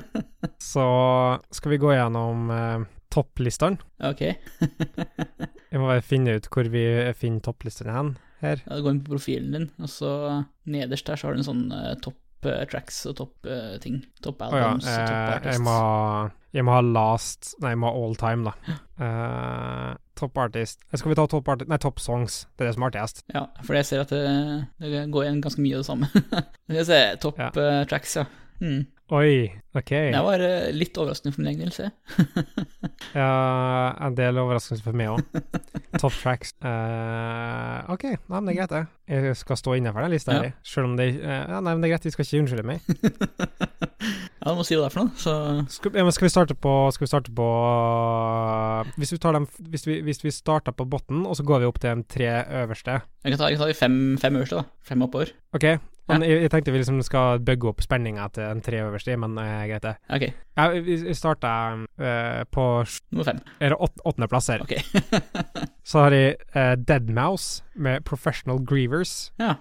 så 0.73 0.87
skal 1.53 1.75
vi 1.77 1.83
gå 1.85 1.93
gjennom 1.93 2.49
uh, 2.49 2.89
topplistene. 3.13 3.77
Ok, 4.01 4.25
Jeg 5.71 5.81
må 5.83 5.91
bare 5.91 6.05
finne 6.05 6.39
ut 6.39 6.49
hvor 6.49 6.73
vi 6.73 6.87
finner 7.21 7.45
topplistene 7.45 7.93
hen 7.93 8.15
her. 8.43 8.63
Ja, 8.67 8.77
du 8.77 8.83
går 8.85 8.95
inn 8.97 9.03
på 9.07 9.15
profilen 9.17 9.53
din, 9.57 9.69
og 9.81 9.89
så 9.93 10.13
nederst 10.67 11.07
der 11.09 11.17
så 11.21 11.29
har 11.29 11.37
du 11.37 11.43
en 11.43 11.47
sånn 11.49 11.67
uh, 11.73 11.95
topp 12.05 12.19
uh, 12.49 12.65
tracks 12.71 12.99
og 13.11 13.17
topp 13.23 13.47
uh, 13.49 13.77
ting. 13.83 14.01
Topp 14.25 14.43
Å 14.45 14.51
ja, 14.53 14.65
albums 14.71 14.87
og 14.91 15.07
topp 15.09 15.31
artists. 15.37 15.53
jeg, 15.57 15.65
må, 15.67 15.77
jeg 16.59 16.67
må 16.69 16.75
ha 16.77 16.83
last 16.85 17.53
Nei, 17.65 17.73
jeg 17.75 17.81
må 17.83 17.91
ha 17.93 18.03
all 18.07 18.19
time, 18.21 18.51
da. 18.53 18.77
Uh, 18.97 19.93
top 20.17 20.39
artist 20.41 20.81
Skal 20.97 21.13
vi 21.13 21.17
ta 21.19 21.27
top 21.29 21.49
artist 21.53 21.69
Nei, 21.69 21.79
top 21.83 22.01
songs. 22.01 22.43
Det 22.57 22.65
er 22.65 22.71
det 22.71 22.75
som 22.79 22.85
er 22.87 22.93
artigst. 22.95 23.25
Ja, 23.35 23.43
for 23.63 23.77
jeg 23.77 23.89
ser 23.89 24.05
at 24.07 24.13
det, 24.15 24.23
det 24.81 25.03
går 25.13 25.27
igjen 25.27 25.41
ganske 25.45 25.61
mye 25.65 25.77
av 25.79 25.85
det 25.85 25.89
samme. 25.91 26.11
Skal 26.67 26.79
vi 26.81 26.85
se, 26.89 27.01
topp 27.25 27.41
Ja. 27.43 27.51
tracks, 27.89 28.17
ja. 28.21 28.27
Mm. 28.61 28.87
Oi, 29.15 29.47
OK. 29.79 29.91
Det 30.11 30.19
var 30.27 30.43
eh, 30.43 30.73
litt 30.75 30.97
overraskende 30.99 31.31
for 31.37 31.45
min 31.45 31.53
egen 31.53 31.63
del, 31.63 31.73
se. 31.77 31.91
Ja, 33.15 33.29
en 34.03 34.17
del 34.19 34.41
overraskelse 34.43 34.83
for 34.83 34.97
meg 34.99 35.13
òg. 35.13 35.21
Top 36.03 36.11
tracks. 36.19 36.51
Uh, 36.59 37.87
OK, 37.95 38.09
nei, 38.17 38.41
men 38.41 38.49
det 38.51 38.57
er 38.57 38.59
greit, 38.65 38.75
det. 38.75 38.81
Jeg 39.15 39.37
skal 39.39 39.61
stå 39.61 39.77
inne 39.79 39.93
for 39.95 40.03
den 40.03 40.11
lista, 40.17 40.35
Ja. 40.35 40.49
her. 40.49 40.57
Selv 40.67 40.91
om 40.91 40.97
det 40.99 41.07
uh, 41.21 41.55
nei, 41.55 41.71
men 41.77 41.85
det 41.85 41.89
er 41.91 41.95
greit, 41.95 42.09
jeg 42.11 42.17
skal 42.17 42.27
ikke 42.27 42.43
unnskylde 42.43 42.67
meg. 42.67 42.81
Ja, 44.01 44.53
du 44.53 44.59
må 44.59 44.65
si 44.67 44.77
hva 44.77 44.85
det 44.85 44.91
er 44.91 44.95
for 44.95 45.07
noe, 45.07 45.17
så 45.17 45.33
Skal, 45.73 45.95
ja, 45.97 46.05
skal 46.13 46.27
vi 46.27 46.33
starte 46.35 46.55
på 46.55 46.73
vi 47.01 47.09
starte 47.09 47.33
på 47.35 47.47
Hvis 49.01 49.13
vi 49.15 49.19
dem 49.25 49.47
Hvis 49.73 49.87
vi, 49.89 50.01
hvis 50.05 50.21
vi 50.25 50.31
starter 50.35 50.75
på 50.77 50.85
bunnen, 50.85 51.25
og 51.27 51.37
så 51.39 51.45
går 51.47 51.63
vi 51.65 51.69
opp 51.71 51.81
til 51.81 51.97
de 52.03 52.05
tre 52.17 52.31
øverste. 52.63 53.01
jeg 53.25 53.33
kan 53.33 53.39
ta, 53.41 53.49
jeg 53.49 53.57
kan 53.57 53.65
ta 53.65 53.69
de 53.73 53.75
fem, 53.79 54.19
fem 54.21 54.37
øverste, 54.37 54.57
da. 54.61 54.65
Fem 54.85 55.03
oppover. 55.03 55.33
OK? 55.57 55.65
Men 56.09 56.23
jeg, 56.23 56.43
jeg 56.45 56.51
tenkte 56.53 56.71
vi 56.71 56.79
liksom 56.79 57.01
skal 57.03 57.41
bygge 57.43 57.67
opp 57.73 57.81
spenninga 57.83 58.29
til 58.37 58.45
en 58.47 58.61
tre 58.63 58.79
øverste, 58.85 59.17
men 59.19 59.33
uh, 59.41 59.65
greit, 59.67 59.83
det. 59.83 59.97
Ok, 60.15 60.27
Ja, 60.57 60.69
vi, 60.71 60.95
vi 61.03 61.15
starter 61.19 61.81
uh, 61.99 62.45
på 62.55 62.67
sj- 62.87 63.03
nummer 63.11 63.27
fem. 63.33 63.41
Er 63.59 63.75
det 63.75 63.81
åt, 63.83 63.97
åttendeplass 64.07 64.53
her? 64.53 64.63
Ok. 64.63 64.77
Så 65.91 66.05
har 66.05 66.15
jeg 66.15 66.37
uh, 66.55 66.77
Deadmouse 66.79 67.65
med 67.75 68.05
Professional 68.07 68.63
Grievers. 68.63 69.33
Ja. 69.43 69.57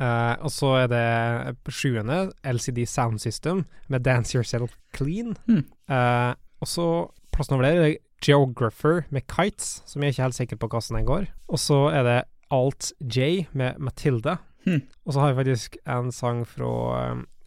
Eh, 0.00 0.34
og 0.40 0.52
så 0.54 0.74
er 0.82 0.90
det 0.92 1.72
sjuende 1.72 2.30
LCD 2.44 2.84
Sound 2.88 3.20
System 3.22 3.64
med 3.88 4.04
Dance 4.06 4.36
Yourself 4.36 4.76
Clean. 4.96 5.34
Mm. 5.46 5.64
Uh, 5.90 6.34
og 6.60 6.68
så 6.68 6.86
plassen 7.32 7.56
over 7.56 7.64
der 7.64 7.78
er 7.78 7.88
det 7.88 7.98
Geographer 8.24 9.06
med 9.10 9.24
Kites, 9.28 9.82
som 9.86 10.02
jeg 10.02 10.10
er 10.10 10.12
ikke 10.12 10.22
helt 10.28 10.38
sikker 10.38 10.60
på 10.60 10.68
hvordan 10.68 11.00
den 11.00 11.08
går. 11.08 11.26
Og 11.48 11.58
så 11.58 11.88
er 11.88 12.04
det 12.04 12.18
Alt 12.50 12.92
J 13.00 13.46
med 13.52 13.78
Matilda. 13.78 14.36
Hmm. 14.66 14.82
Og 15.06 15.12
så 15.14 15.20
har 15.22 15.32
vi 15.32 15.38
faktisk 15.42 15.76
en 15.88 16.10
sang 16.12 16.42
fra 16.48 16.70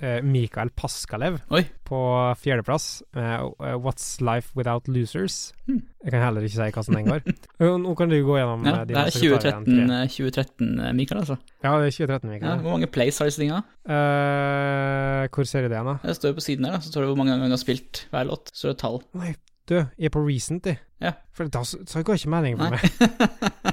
eh, 0.01 0.19
Mikael 0.25 0.71
Paskalev 0.75 1.37
Oi. 1.53 1.61
på 1.85 1.99
fjerdeplass, 2.41 3.03
med 3.13 3.53
eh, 3.61 3.75
What's 3.77 4.07
Life 4.25 4.51
Without 4.57 4.87
Losers. 4.89 5.51
Hmm. 5.67 5.83
Jeg 6.03 6.11
kan 6.15 6.23
heller 6.25 6.41
ikke 6.47 6.57
si 6.57 6.71
hva 6.75 6.83
som 6.83 6.97
den 6.97 7.05
går. 7.11 7.21
Nå 7.85 7.93
kan 7.99 8.09
du 8.11 8.17
gå 8.25 8.39
gjennom 8.39 8.65
Ja, 8.65 8.79
de 8.83 8.93
det 8.95 8.97
er 9.03 9.13
2013, 9.13 9.63
tre. 9.69 10.01
eh, 10.01 10.09
2013 10.09 10.97
Mikael, 10.97 11.21
altså. 11.21 11.37
Ja, 11.63 11.75
det 11.79 11.91
er 11.93 11.97
2013, 11.99 12.27
Ja, 12.27 12.33
Mikael. 12.33 12.65
hvor 12.65 12.75
mange 12.77 12.89
plays 12.91 13.21
har 13.21 13.29
disse 13.29 13.39
tinga? 13.43 13.61
Eh, 13.87 15.27
hvor 15.33 15.47
ser 15.47 15.67
du 15.67 15.71
det, 15.73 15.85
da? 15.85 15.95
Det 16.03 16.15
står 16.17 16.33
jo 16.33 16.39
på 16.41 16.45
siden 16.49 16.65
her, 16.65 16.75
da, 16.77 16.81
så 16.83 16.91
står 16.91 17.05
det 17.05 17.11
hvor 17.13 17.21
mange 17.21 17.31
ganger 17.35 17.47
du 17.53 17.55
har 17.57 17.61
spilt 17.63 18.05
hver 18.11 18.27
låt. 18.29 18.51
Så 18.53 18.67
er 18.67 18.73
det 18.73 18.77
et 18.79 18.83
tall. 18.87 18.99
Nei, 19.21 19.35
du, 19.69 19.75
jeg 19.79 20.09
er 20.09 20.13
på 20.17 20.25
recent, 20.27 20.65
jeg. 20.67 20.81
Ja. 21.03 21.13
For 21.35 21.47
da 21.51 21.61
så, 21.67 21.79
ga 22.03 22.15
ikke 22.17 22.31
mening 22.31 22.57
for 22.59 22.73
meg. 22.73 23.72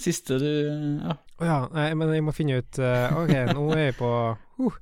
Siste 0.00 0.38
du 0.42 0.50
Ja. 1.04 1.18
Å 1.34 1.46
ja, 1.46 1.56
nei, 1.74 1.88
men 1.98 2.12
jeg 2.14 2.22
må 2.22 2.32
finne 2.34 2.60
ut 2.62 2.78
uh, 2.78 3.16
OK, 3.18 3.32
nå 3.50 3.64
er 3.74 3.80
jeg 3.88 3.96
på 3.98 4.10
uh, 4.10 4.76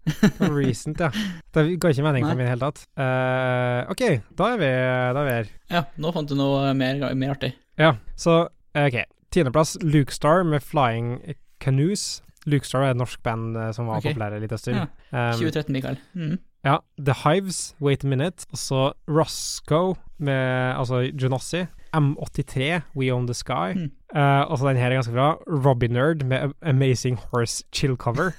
recent, 0.53 1.01
ja. 1.01 1.09
Det 1.49 1.65
ga 1.81 1.93
ikke 1.95 2.05
mening 2.05 2.27
for 2.27 2.37
meg 2.37 2.45
i 2.45 2.49
det 2.49 2.53
hele 2.53 2.69
tatt. 2.69 2.83
Uh, 2.93 3.89
OK, 3.93 4.03
da 4.37 4.51
er 4.53 4.61
vi, 4.61 4.69
da 5.17 5.23
er 5.23 5.29
vi 5.31 5.37
her. 5.39 5.49
ja, 5.73 5.83
nå 5.97 6.13
fant 6.13 6.29
du 6.29 6.37
noe 6.37 6.75
mer, 6.77 7.01
mer 7.17 7.33
artig. 7.33 7.55
Ja, 7.81 7.95
så 8.21 8.43
OK. 8.77 9.01
Tiendeplass, 9.33 9.79
Luke 9.81 10.13
Star 10.13 10.45
med 10.45 10.61
Flying 10.61 11.35
Canoes. 11.61 12.23
Luke 12.45 12.67
Star 12.67 12.85
er 12.85 12.93
et 12.93 13.01
norsk 13.01 13.23
band 13.25 13.57
eh, 13.57 13.71
som 13.73 13.89
var 13.89 14.03
okay. 14.03 14.13
populære 14.13 14.37
en 14.37 14.45
liten 14.45 14.61
stund. 14.61 14.83
Ja, 14.83 14.89
Um, 15.13 15.37
2013 15.37 15.73
Mikael. 15.75 15.99
Mm. 16.17 16.39
Ja, 16.65 16.79
The 16.97 17.13
Hives, 17.13 17.75
Wait 17.85 18.05
a 18.05 18.09
Minute. 18.09 18.47
Og 18.51 18.59
så 18.59 18.93
Roscoe 19.05 19.95
med 20.17 20.73
altså 20.73 21.03
Jonassi. 21.13 21.67
M83, 21.95 22.83
We 22.97 23.13
Own 23.13 23.27
The 23.27 23.35
Sky. 23.35 23.75
Mm. 23.77 23.91
Uh, 24.15 24.51
altså, 24.51 24.69
den 24.69 24.77
her 24.77 24.91
er 24.91 25.01
ganske 25.01 25.13
bra. 25.13 25.35
Robbie 25.47 25.89
Nerd 25.89 26.25
med 26.25 26.53
Amazing 26.63 27.19
Horse 27.31 27.65
Chill 27.73 27.97
Cover. 27.97 28.33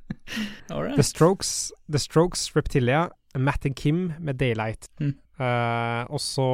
All 0.70 0.82
right. 0.82 0.94
The 0.94 1.02
Strokes, 1.02 1.72
The 1.88 1.98
Strokes 1.98 2.56
Reptilia. 2.56 3.08
Matt 3.36 3.66
and 3.66 3.76
Kim 3.76 4.12
med 4.20 4.34
Daylight. 4.34 4.88
Mm. 5.00 5.14
Uh, 5.36 6.08
og 6.08 6.20
så 6.20 6.44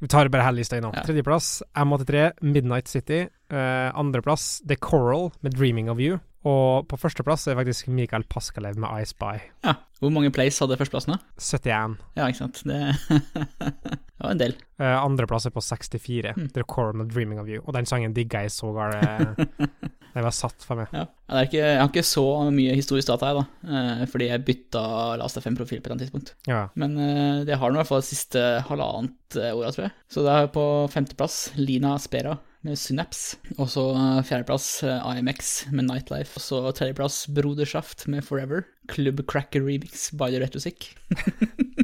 Vi 0.00 0.08
tar 0.08 0.28
bare 0.28 0.44
hele 0.44 0.60
lista 0.60 0.76
innom. 0.76 0.92
Ja. 0.94 1.02
Tredjeplass 1.06 1.62
M83, 1.74 2.30
Midnight 2.44 2.88
City. 2.88 3.26
Uh, 3.52 3.88
Andreplass 3.96 4.60
The 4.68 4.76
Coral 4.76 5.30
med 5.40 5.56
Dreaming 5.56 5.90
of 5.90 5.98
You. 5.98 6.18
Og 6.48 6.86
på 6.88 6.98
førsteplass 7.00 7.48
er 7.50 7.58
faktisk 7.58 7.90
Mikael 7.92 8.24
Paskalev 8.30 8.78
med 8.80 8.88
I 9.02 9.08
Spy. 9.08 9.34
Ja. 9.66 9.74
Hvor 9.98 10.12
mange 10.14 10.30
plays 10.32 10.60
hadde 10.62 10.78
førsteplassen, 10.78 11.16
da? 11.16 11.18
71. 11.42 11.98
Ja, 12.16 12.28
ikke 12.28 12.40
sant. 12.44 12.62
Det, 12.64 12.78
det 13.10 13.98
var 14.22 14.32
en 14.32 14.40
del. 14.40 14.54
Uh, 14.78 14.94
Andreplass 15.02 15.48
er 15.48 15.54
på 15.54 15.64
64. 15.64 16.34
Mm. 16.38 16.48
The 16.54 16.64
Coronal 16.70 17.10
Dreaming 17.10 17.42
of 17.42 17.50
You. 17.50 17.64
Og 17.66 17.74
den 17.76 17.88
sangen 17.90 18.14
digga 18.16 18.46
jeg 18.46 18.54
så 18.54 18.72
galt. 18.76 19.42
Den 20.18 20.24
var 20.24 20.32
satt 20.34 20.64
for 20.64 20.80
meg. 20.80 20.88
Ja. 20.96 21.04
Ikke, 21.44 21.60
jeg 21.60 21.78
har 21.78 21.90
ikke 21.90 22.02
så 22.06 22.24
mye 22.50 22.72
historisk 22.74 23.10
data 23.10 23.28
her, 23.28 23.38
da, 23.38 23.46
Uh, 23.68 24.04
fordi 24.08 24.30
jeg 24.30 24.44
bytta 24.46 24.80
Last 25.20 25.36
FM-profil 25.38 25.82
på 25.84 25.92
et 25.92 26.00
tidspunkt. 26.00 26.32
Ja. 26.48 26.64
Men 26.80 26.96
uh, 26.96 27.44
det 27.46 27.58
har 27.60 27.70
nå 27.70 27.76
i 27.76 27.82
hvert 27.82 27.90
fall 27.90 28.00
det 28.00 28.08
siste 28.08 28.42
halvannet 28.66 29.36
eh, 29.36 29.52
året, 29.52 29.76
tror 29.76 29.84
jeg. 29.84 29.94
Så 30.10 30.24
det 30.24 30.32
er 30.34 30.48
på 30.54 30.64
femteplass 30.94 31.36
Lina 31.60 31.92
Spera 32.00 32.38
med 32.66 32.78
Synapse. 32.78 33.38
Og 33.58 33.70
så 33.72 33.84
eh, 33.94 34.22
fjerdeplass 34.26 34.82
eh, 34.86 35.08
IMX 35.18 35.68
med 35.72 35.88
Nightlife. 35.88 36.36
Og 36.38 36.44
så 36.44 36.62
tredjeplass 36.76 37.26
Brodersaft 37.34 38.06
med 38.08 38.24
Forever. 38.26 38.66
Club 38.90 39.22
Cracker 39.30 39.64
Remix 39.64 40.10
by 40.10 40.30
The 40.32 40.42
Retrosic. 40.42 40.92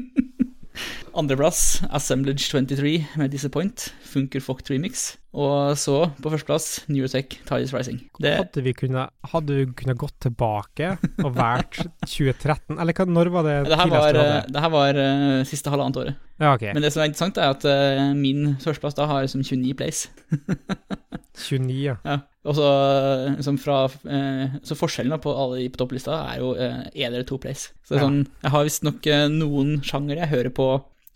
Andreplass 1.19 1.83
Assemblage 1.95 2.51
23 2.51 3.07
med 3.17 3.31
Disappoint. 3.31 3.93
Funker 4.03 4.43
Foct 4.43 4.71
Remix. 4.71 5.15
Og 5.35 5.75
så, 5.81 5.97
på 6.23 6.31
førsteplass, 6.31 6.85
Neurotech 6.87 7.41
Tides 7.49 7.73
Rising. 7.75 7.97
Det, 8.23 8.37
Hadde 8.39 8.63
vi 8.63 8.73
kunnet 8.79 9.11
Hadde 9.33 9.57
vi 9.59 9.65
kunnet 9.75 9.99
gått 9.99 10.15
tilbake 10.23 10.93
og 11.25 11.33
vært 11.35 11.81
2013? 12.07 12.79
Eller 12.79 12.95
hva, 12.95 13.07
når 13.11 13.31
var 13.35 13.49
det 13.49 13.57
det 13.67 13.79
her 13.81 13.91
var, 13.91 14.19
eh, 14.21 14.37
det 14.55 14.63
her 14.63 14.73
var 14.77 15.01
uh, 15.01 15.41
siste 15.49 15.73
halvannet 15.75 15.99
året. 16.05 16.21
Ja, 16.39 16.53
okay. 16.55 16.71
Men 16.75 16.87
det 16.87 16.93
som 16.95 17.03
er 17.03 17.11
interessant, 17.11 17.39
er 17.43 17.51
at 17.55 17.67
uh, 17.67 18.13
min 18.15 18.55
førsteplass 18.63 18.95
da 18.99 19.09
har 19.11 19.27
liksom 19.27 19.43
29 19.43 19.75
plays. 19.79 20.05
29, 21.35 21.75
ja. 21.83 21.97
Ja. 22.07 22.21
Og 22.45 22.55
så, 22.59 22.65
liksom 23.39 23.57
fra, 23.59 23.77
eh, 24.05 24.57
så 24.67 24.77
forskjellen 24.77 25.15
da 25.15 25.19
på 25.23 25.33
alle 25.33 25.63
de 25.63 25.69
på 25.73 25.81
topplista 25.81 26.19
er 26.35 26.43
jo 26.43 26.51
eh, 26.61 26.83
eller 27.07 27.25
to 27.27 27.39
plays. 27.41 27.71
Så 27.87 27.95
det 27.95 27.99
er 27.99 28.03
Ja. 28.03 28.09
sånn, 28.09 28.27
jeg 28.45 28.53
har 28.53 28.67
visstnok 28.69 29.07
uh, 29.09 29.23
noen 29.33 29.71
sjangere 29.83 30.27
jeg 30.27 30.33
hører 30.35 30.53
på 30.55 30.67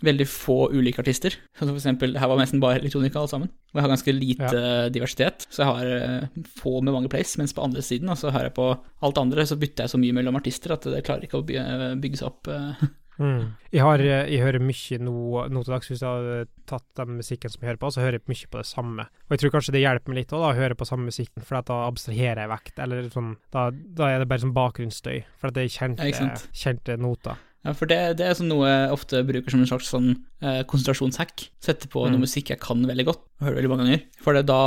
veldig 0.05 0.27
få 0.31 0.59
ulike 0.75 1.03
artister. 1.03 1.35
Så 1.59 1.67
for 1.67 1.79
eksempel, 1.79 2.15
her 2.19 2.31
var 2.31 2.39
nesten 2.41 2.63
bare 2.63 2.79
elektronika 2.79 3.19
alle 3.21 3.33
sammen. 3.33 3.51
Og 3.73 3.81
jeg 3.81 3.85
har 3.85 3.93
ganske 3.95 4.15
lite 4.15 4.53
ja. 4.53 4.77
diversitet, 4.95 5.49
så 5.51 5.65
jeg 5.65 5.73
har 5.73 5.91
eh, 5.97 6.47
få 6.61 6.79
med 6.81 6.95
mange 6.95 7.11
plays. 7.13 7.35
Mens 7.41 7.57
på 7.57 7.65
andre 7.65 7.83
siden, 7.85 8.11
altså 8.13 8.29
så 8.29 8.37
hører 8.37 8.51
jeg 8.51 8.59
på 8.61 8.71
alt 9.09 9.19
andre, 9.19 9.47
så 9.49 9.59
bytter 9.59 9.87
jeg 9.87 9.95
så 9.95 10.01
mye 10.01 10.17
mellom 10.21 10.39
artister 10.39 10.75
at 10.77 10.87
det 10.87 11.05
klarer 11.07 11.27
ikke 11.27 11.43
å 11.43 11.47
by 11.49 11.61
bygge 12.03 12.23
seg 12.23 12.33
opp. 12.33 12.51
eh. 12.55 12.89
Mm. 13.19 13.55
Jeg, 13.73 13.83
har, 13.83 13.99
eh, 13.99 14.29
jeg 14.31 14.45
hører 14.45 14.63
mye 14.63 14.99
nå, 15.03 15.15
nå 15.51 15.63
til 15.65 15.75
dags. 15.75 15.91
Hvis 15.91 16.05
jeg 16.05 16.21
hadde 16.21 16.69
tatt 16.71 16.87
den 17.01 17.17
musikken 17.19 17.51
som 17.51 17.65
jeg 17.65 17.73
hører 17.73 17.81
på, 17.83 17.91
så 17.91 18.05
hører 18.05 18.21
jeg 18.21 18.31
mye 18.31 18.51
på 18.53 18.61
det 18.61 18.69
samme. 18.71 19.07
Og 19.27 19.35
jeg 19.35 19.43
tror 19.43 19.55
kanskje 19.57 19.75
det 19.75 19.83
hjelper 19.83 20.13
meg 20.13 20.21
litt 20.21 20.31
også, 20.31 20.45
da, 20.45 20.53
å 20.53 20.59
høre 20.61 20.79
på 20.79 20.89
samme 20.89 21.11
musikken, 21.11 21.47
for 21.49 21.69
da 21.73 21.81
abstraherer 21.89 22.45
jeg 22.45 22.53
vekk. 22.55 22.73
Eller 22.87 23.11
sånn, 23.15 23.35
da, 23.55 23.67
da 23.75 24.13
er 24.13 24.23
det 24.23 24.31
bare 24.31 24.45
sånn 24.45 24.55
bakgrunnsstøy, 24.57 25.19
for 25.41 25.55
det 25.55 25.67
er 25.67 25.75
kjente, 25.75 26.31
kjente 26.63 26.99
noter. 27.03 27.43
Ja, 27.67 27.73
for 27.75 27.91
det, 27.91 27.97
det 28.21 28.25
er 28.25 28.37
sånn 28.39 28.49
noe 28.53 28.69
jeg 28.71 28.93
ofte 28.95 29.21
bruker 29.27 29.51
som 29.51 29.61
en 29.61 29.67
slags 29.69 29.89
sånn 29.91 30.07
eh, 30.41 30.61
konsentrasjonshack. 30.71 31.49
Sette 31.61 31.89
på 31.91 32.05
Mm. 32.07 32.13
noe 32.15 32.23
musikk 32.23 32.53
jeg 32.55 32.61
kan 32.63 32.85
veldig 32.87 33.05
godt, 33.09 33.19
og 33.41 33.49
hører 33.49 33.59
veldig 33.59 33.71
mange 33.73 33.85
ganger. 33.89 34.03
For 34.23 34.33
det, 34.39 34.45
da, 34.47 34.59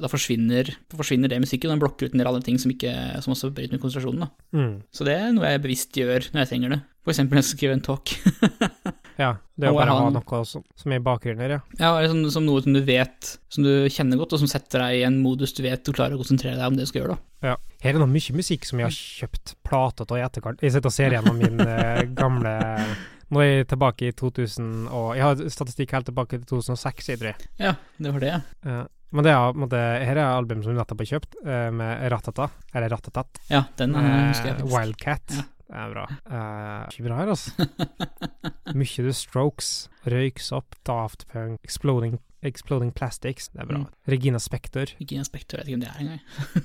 da 0.00 0.08
forsvinner, 0.08 0.70
forsvinner 0.96 1.28
det 1.28 1.42
musikken, 1.44 1.68
og 1.70 1.76
den 1.76 1.82
blokker 1.84 2.08
ut 2.08 2.14
en 2.16 2.22
del 2.24 2.30
andre 2.32 2.42
ting 2.42 2.58
som, 2.58 2.72
ikke, 2.72 2.94
som 3.22 3.34
også 3.36 3.52
bryter 3.52 3.76
med 3.76 3.82
konsentrasjonen. 3.84 4.24
Da. 4.24 4.30
Mm. 4.58 4.72
Så 4.90 5.04
det 5.04 5.14
er 5.20 5.32
noe 5.36 5.52
jeg 5.52 5.62
bevisst 5.66 5.92
gjør 6.00 6.30
når 6.32 6.40
jeg 6.46 6.50
trenger 6.54 6.74
det. 6.76 6.80
For 7.04 7.12
eksempel 7.14 7.36
når 7.36 7.44
jeg 7.44 7.48
skal 7.50 7.58
skrive 7.60 7.76
en 7.76 7.86
talk. 7.86 8.16
Ja, 9.18 9.32
det 9.58 9.66
er 9.66 9.72
jo 9.72 9.78
bare 9.80 9.94
å 9.94 10.02
ha 10.04 10.10
noe 10.14 10.40
som, 10.46 10.62
som 10.78 10.92
er 10.94 11.00
i 11.00 11.02
bakgrunnen 11.02 11.42
her, 11.42 11.56
ja. 11.56 11.60
Ja, 11.80 11.88
eller 11.98 12.12
som, 12.12 12.20
som 12.30 12.44
noe 12.46 12.62
som 12.62 12.76
du 12.76 12.80
vet, 12.86 13.32
som 13.50 13.64
du 13.66 13.72
kjenner 13.90 14.20
godt, 14.20 14.36
og 14.36 14.42
som 14.44 14.50
setter 14.50 14.84
deg 14.84 15.00
i 15.00 15.06
en 15.08 15.16
modus 15.24 15.52
du 15.56 15.64
vet 15.66 15.82
du 15.82 15.90
klarer 15.96 16.14
å 16.14 16.20
konsentrere 16.22 16.54
deg 16.54 16.70
om 16.70 16.78
det 16.78 16.86
du 16.86 16.90
skal 16.92 17.02
gjøre, 17.02 17.16
da. 17.18 17.50
ja. 17.50 17.56
Her 17.82 17.94
er 17.94 18.02
det 18.02 18.08
mye 18.10 18.34
musikk 18.34 18.64
som 18.66 18.80
jeg 18.82 18.88
har 18.88 18.94
kjøpt 18.94 19.52
plater 19.66 20.06
av 20.10 20.18
i 20.18 20.22
etterkant. 20.26 20.62
Jeg 20.66 20.74
sitter 20.74 20.90
og 20.90 20.94
ser 20.94 21.14
gjennom 21.14 21.36
min 21.38 21.60
eh, 21.62 22.04
gamle 22.20 22.54
Nå 23.28 23.42
er 23.44 23.50
jeg 23.60 23.66
tilbake 23.74 24.06
i 24.08 24.14
2000 24.16 24.86
og 24.88 25.10
Jeg 25.18 25.22
har 25.26 25.42
statistikk 25.52 25.90
helt 25.92 26.06
tilbake 26.08 26.38
til 26.38 26.46
2006, 26.48 27.10
jeg 27.12 27.20
tror 27.20 27.28
jeg. 27.34 27.50
Ja, 27.60 27.74
det 28.00 28.14
var 28.14 28.24
det, 28.24 28.30
ja. 28.32 28.40
Ja. 28.64 28.78
men 29.12 29.26
det 29.26 29.34
er, 29.34 29.58
måte, 29.62 29.82
her 30.08 30.16
er 30.16 30.30
album 30.30 30.62
som 30.64 30.72
du 30.72 30.78
nettopp 30.80 31.02
har 31.04 31.10
kjøpt, 31.12 31.36
eh, 31.44 31.68
med 31.76 32.06
Ratata, 32.14 32.48
eller 32.72 32.94
Ratatat. 32.96 33.42
Ja, 33.52 33.62
den 33.78 33.94
er 34.00 34.08
husker 34.30 34.48
jeg 34.48 34.56
Eh, 34.56 34.62
faktisk. 34.62 34.74
Wildcat. 34.78 35.36
Ja. 35.36 35.44
Det 35.68 35.76
er 35.76 35.90
bra. 35.92 36.06
Uh, 36.24 36.86
ikke 36.88 37.04
bra 37.04 37.18
her, 37.20 37.34
altså. 37.34 37.68
Mye 38.78 39.04
The 39.04 39.12
Strokes, 39.12 39.90
Røyks 40.08 40.48
opp, 40.56 40.76
Daft 40.88 41.26
Punk, 41.28 41.60
Exploding, 41.64 42.16
Exploding 42.46 42.94
Plastics. 42.96 43.50
Det 43.52 43.60
er 43.60 43.68
bra. 43.68 43.82
Mm. 43.82 43.86
Regina 44.08 44.40
Spektor. 44.40 44.94
Regina 45.00 45.26
Spektor, 45.28 45.60
jeg 45.60 45.66
vet 45.66 45.72
ikke 45.72 45.78
om 45.78 45.84
det 45.84 45.90
er 45.90 46.00
engang. 46.04 46.22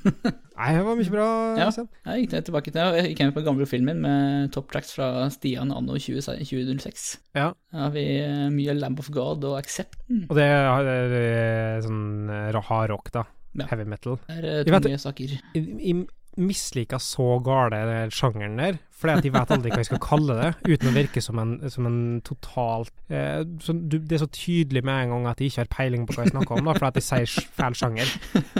Nei, 0.59 0.69
det 0.77 0.85
var 0.87 0.97
mye 1.01 1.13
bra. 1.17 1.27
Ja. 1.59 1.67
Sen. 1.75 1.89
Jeg 2.05 2.23
gikk 2.23 2.47
tilbake 2.47 2.71
til 2.71 2.97
Jeg 2.99 3.11
gikk 3.11 3.23
hjem 3.25 3.35
på 3.35 3.43
den 3.43 3.49
gamle 3.49 3.67
filmen 3.67 4.01
med 4.05 4.51
top 4.55 4.71
tracks 4.71 4.95
fra 4.95 5.11
Stian 5.33 5.73
anno 5.75 5.99
20, 5.99 6.23
2006. 6.23 7.07
Ja. 7.35 7.51
Da 7.73 7.87
har 7.87 7.95
vi 7.95 8.07
eh, 8.21 8.47
mye 8.53 8.77
Lamb 8.77 9.03
of 9.03 9.11
God 9.11 9.43
og 9.49 9.57
Accept. 9.59 9.99
Og 10.29 10.35
det 10.37 10.47
er, 10.47 10.91
det 11.11 11.23
er 11.27 11.87
sånn 11.87 12.29
hard 12.69 12.93
rock, 12.93 13.11
da. 13.15 13.27
Ja. 13.53 13.67
Heavy 13.69 13.85
metal. 13.85 14.17
Det 14.27 14.39
er 14.39 14.45
eh, 14.49 14.59
Jeg 14.63 14.73
vet 14.73 14.87
tunge 14.87 15.01
saker. 15.01 15.33
I, 15.53 15.61
jeg 15.89 16.05
misliker 16.39 17.01
så 17.01 17.37
gale 17.43 18.09
sjangeren 18.13 18.57
der, 18.59 18.79
fordi 19.03 19.13
at 19.13 19.27
jeg 19.27 19.33
vet 19.35 19.51
aldri 19.51 19.71
hva 19.73 19.81
jeg 19.81 19.89
skal 19.89 20.01
kalle 20.03 20.35
det, 20.37 20.49
uten 20.69 20.89
å 20.89 20.93
virke 20.95 21.23
som 21.23 21.39
en, 21.41 21.53
som 21.71 21.87
en 21.89 21.99
totalt 22.25 22.91
eh, 23.11 23.41
så, 23.63 23.75
du, 23.75 23.97
Det 23.99 24.17
er 24.17 24.23
så 24.23 24.29
tydelig 24.31 24.83
med 24.87 25.01
en 25.05 25.15
gang 25.15 25.27
at 25.31 25.41
jeg 25.41 25.51
ikke 25.51 25.63
har 25.65 25.71
peiling 25.73 26.05
på 26.07 26.15
hva 26.15 26.25
jeg 26.25 26.33
snakker 26.33 26.59
om, 26.59 26.69
da, 26.69 26.75
fordi 26.77 26.91
at 26.91 26.99
jeg 27.01 27.07
sier 27.09 27.49
feil 27.57 27.77
sjanger. 27.77 28.13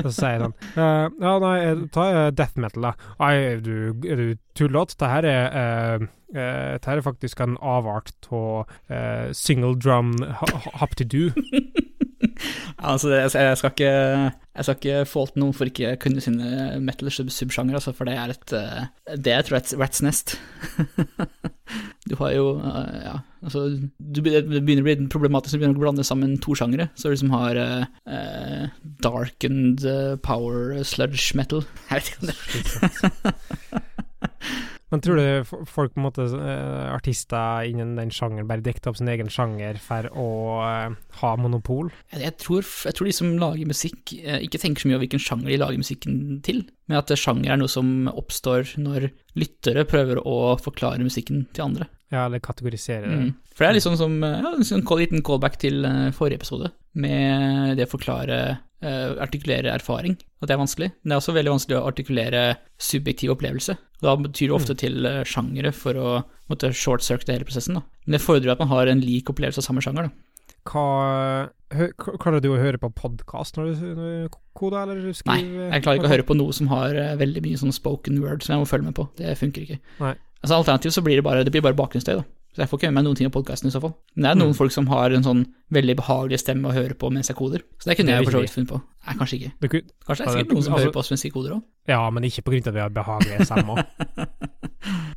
Og 0.04 0.10
så 0.10 0.16
sier 0.18 0.36
jeg 0.36 0.44
sånn 0.44 0.58
eh, 0.74 1.06
Ja, 1.24 1.36
nei, 1.46 1.54
eh, 1.70 1.86
ta 1.96 2.10
eh, 2.10 2.32
death 2.36 2.60
metal, 2.60 2.90
da. 2.90 3.14
Nei, 3.22 3.32
er 3.54 3.64
du, 3.64 3.78
er 4.04 4.20
du 4.20 4.28
tullete? 4.58 4.94
Dette 4.94 5.14
er 5.20 5.30
eh, 5.30 6.08
eh, 6.36 6.76
det 6.76 6.90
her 6.90 7.00
er 7.00 7.06
faktisk 7.06 7.42
en 7.46 7.56
avart 7.62 8.12
av 8.34 8.70
single 9.38 9.76
drum 9.78 10.16
do. 10.18 11.28
Altså, 12.78 13.12
jeg, 13.14 13.30
jeg 13.34 13.58
skal 13.60 13.72
ikke 13.72 13.92
Jeg 13.92 14.66
skal 14.66 14.78
ikke 14.78 15.06
falte 15.10 15.40
noen 15.42 15.56
for 15.56 15.70
ikke 15.70 15.96
kunne 16.02 16.24
sine 16.24 16.80
metal 16.84 17.12
sub- 17.14 17.32
subsjangre, 17.34 17.78
altså, 17.80 17.94
for 17.96 18.10
det 18.10 18.16
er 18.20 18.34
et 18.34 18.56
eh, 18.58 19.18
Det 19.18 19.34
er, 19.34 19.46
et 19.46 19.74
rats 19.80 20.02
nest. 20.06 20.36
du 22.10 22.16
har 22.20 22.34
jo 22.36 22.48
eh, 22.60 22.98
Ja, 23.06 23.16
altså 23.46 23.66
du, 23.74 24.22
Det 24.22 24.44
begynner 24.50 24.84
å 24.84 24.90
bli 24.90 24.98
problematisk 25.14 25.56
når 25.56 25.58
du 25.58 25.64
begynner 25.64 25.82
å 25.82 25.86
blande 25.86 26.08
sammen 26.08 26.38
to 26.44 26.58
sjangere. 26.58 26.90
Så 26.96 27.10
du 27.10 27.16
liksom 27.16 27.34
har 27.36 27.60
uh, 27.60 28.68
darkened 29.06 29.86
power 30.26 30.84
sludge 30.88 31.34
metal. 31.40 31.66
Jeg 31.90 32.02
vet 32.02 32.14
ikke 32.14 32.22
om 32.22 32.32
det 32.34 33.83
Men 34.94 35.02
tror 35.02 35.18
du 35.18 35.66
folk, 35.66 35.96
på 35.96 35.98
en 35.98 36.06
måte, 36.06 36.24
eh, 36.38 36.94
artister 36.94 37.66
innen 37.66 37.96
den 37.98 38.12
sjangeren, 38.14 38.46
bare 38.46 38.62
dikter 38.62 38.92
opp 38.92 39.00
sin 39.00 39.10
egen 39.10 39.32
sjanger 39.34 39.80
for 39.82 40.06
å 40.14 40.28
eh, 40.68 40.94
ha 41.18 41.32
monopol? 41.42 41.90
Jeg, 42.14 42.36
tror, 42.44 42.62
jeg 42.62 42.94
tror 42.94 43.10
de 43.10 43.16
som 43.18 43.32
lager 43.42 43.72
musikk, 43.72 44.14
eh, 44.20 44.44
ikke 44.46 44.62
tenker 44.62 44.84
så 44.84 44.92
mye 44.92 45.00
over 45.00 45.08
hvilken 45.08 45.24
sjanger 45.24 45.50
de 45.50 45.58
lager 45.64 45.82
musikken 45.82 46.20
til, 46.46 46.62
men 46.86 47.00
at 47.00 47.10
sjanger 47.18 47.56
er 47.56 47.62
noe 47.64 47.74
som 47.74 48.06
oppstår 48.14 48.76
når 48.84 49.10
lyttere 49.42 49.88
prøver 49.90 50.22
å 50.22 50.54
forklare 50.62 51.02
musikken 51.02 51.48
til 51.58 51.72
andre. 51.72 51.90
Ja, 52.14 52.28
eller 52.28 52.44
kategorisere 52.46 53.10
det. 53.10 53.18
Mm. 53.18 53.34
For 53.50 53.66
det 53.66 53.82
er 53.82 53.88
sånn 53.88 53.98
som 53.98 54.20
ja, 54.22 54.52
en 54.54 54.68
sånn 54.68 54.86
liten 55.02 55.26
callback 55.26 55.58
til 55.64 55.82
forrige 56.14 56.44
episode, 56.44 56.70
med 56.94 57.80
det 57.80 57.90
å 57.90 57.96
forklare, 57.96 58.44
artikulere 59.24 59.72
erfaring, 59.74 60.18
at 60.42 60.50
det 60.50 60.56
er 60.56 60.62
vanskelig. 60.62 60.90
Men 61.02 61.12
det 61.12 61.16
er 61.16 61.22
også 61.22 61.36
veldig 61.38 61.54
vanskelig 61.54 61.78
å 61.80 61.88
artikulere 61.88 62.44
subjektiv 62.82 63.34
opplevelse. 63.36 63.78
Da 64.04 64.16
betyr 64.20 64.52
det 64.52 64.58
ofte 64.58 64.76
til 64.80 65.08
eh, 65.08 65.24
sjangere 65.28 65.72
for 65.76 66.00
å 66.00 66.12
måtte 66.52 66.74
short-circuite 66.76 67.36
hele 67.36 67.48
prosessen. 67.48 67.80
Da. 67.80 67.86
Men 68.06 68.18
det 68.18 68.24
fordrer 68.26 68.54
at 68.54 68.62
man 68.62 68.72
har 68.74 68.92
en 68.92 69.04
lik 69.04 69.32
opplevelse 69.32 69.64
av 69.64 69.68
samme 69.70 69.84
sjanger. 69.86 70.10
Da. 70.10 70.54
Hva 70.68 70.88
Klarer 71.74 72.38
du 72.44 72.52
å 72.54 72.60
høre 72.60 72.78
på 72.78 72.92
podkast 72.94 73.58
når 73.58 73.72
du, 73.72 73.80
når 73.98 74.12
du 74.12 74.36
koder, 74.54 74.92
eller 74.94 75.16
skriver 75.18 75.42
Nei, 75.42 75.72
jeg 75.74 75.84
klarer 75.84 75.98
ikke 75.98 76.06
å 76.06 76.12
høre 76.12 76.28
på 76.28 76.38
noe 76.38 76.54
som 76.54 76.70
har 76.70 76.94
eh, 77.00 77.16
veldig 77.18 77.42
mye 77.48 77.60
sånn 77.64 77.74
spoken 77.74 78.20
word 78.22 78.46
som 78.46 78.54
jeg 78.54 78.62
må 78.62 78.70
følge 78.70 78.92
med 78.92 78.98
på. 79.00 79.08
Det 79.18 79.34
funker 79.40 79.66
ikke. 79.66 79.80
Nei. 80.04 80.14
Altså 80.44 80.60
Alternativt 80.60 80.96
så 80.98 81.04
blir 81.06 81.18
det 81.18 81.26
bare, 81.26 81.42
det 81.48 81.56
blir 81.56 81.64
bare 81.66 81.78
bakgrunnsstøy, 81.80 82.20
da. 82.20 82.28
Så 82.54 82.62
jeg 82.62 82.70
får 82.70 82.80
ikke 82.80 82.90
med 82.92 82.98
meg 83.00 83.06
noen 83.08 83.18
ting 83.18 83.26
av 83.28 83.34
podkasten 83.34 83.68
i 83.68 83.74
så 83.74 83.82
fall. 83.82 83.96
Men 84.16 84.24
det 84.24 84.30
er 84.32 84.36
noen 84.44 84.54
Mm. 84.54 84.58
folk 84.60 84.72
som 84.72 84.86
har 84.88 85.12
en 85.12 85.24
sånn 85.26 85.46
veldig 85.74 85.96
behagelig 85.98 86.38
stemme 86.40 86.70
å 86.70 86.74
høre 86.74 86.94
på 86.94 87.10
mens 87.12 87.28
jeg 87.28 87.36
koder. 87.38 87.64
Så 87.82 87.90
det 87.90 87.98
kunne 87.98 88.14
Det 88.14 88.20
jeg 88.22 88.26
for 88.26 88.38
så 88.38 88.42
vidt 88.46 88.54
funnet 88.54 88.70
på. 88.70 88.82
Nei, 89.08 89.16
kanskje 89.18 89.40
ikke. 89.40 89.52
Det 89.60 89.70
kunne, 89.72 89.90
Kanskje 90.06 90.18
det 90.18 90.28
er 90.28 90.32
det- 90.32 90.38
sikkert 90.38 90.54
noen 90.54 90.64
som 90.64 90.74
altså- 90.74 90.84
hører 90.86 90.94
på 90.94 91.00
oss 91.02 91.10
mens 91.12 91.24
vi 91.24 91.30
koder 91.32 91.52
òg. 91.58 91.64
ja, 91.88 92.10
men 92.12 92.24
ikke 92.24 92.44
på 92.46 92.52
grunn 92.54 92.68
av 92.68 92.68
at 92.68 92.74
vi 92.74 92.80
har 92.86 92.90
behagelige 92.90 93.46
stemmer. 93.50 93.86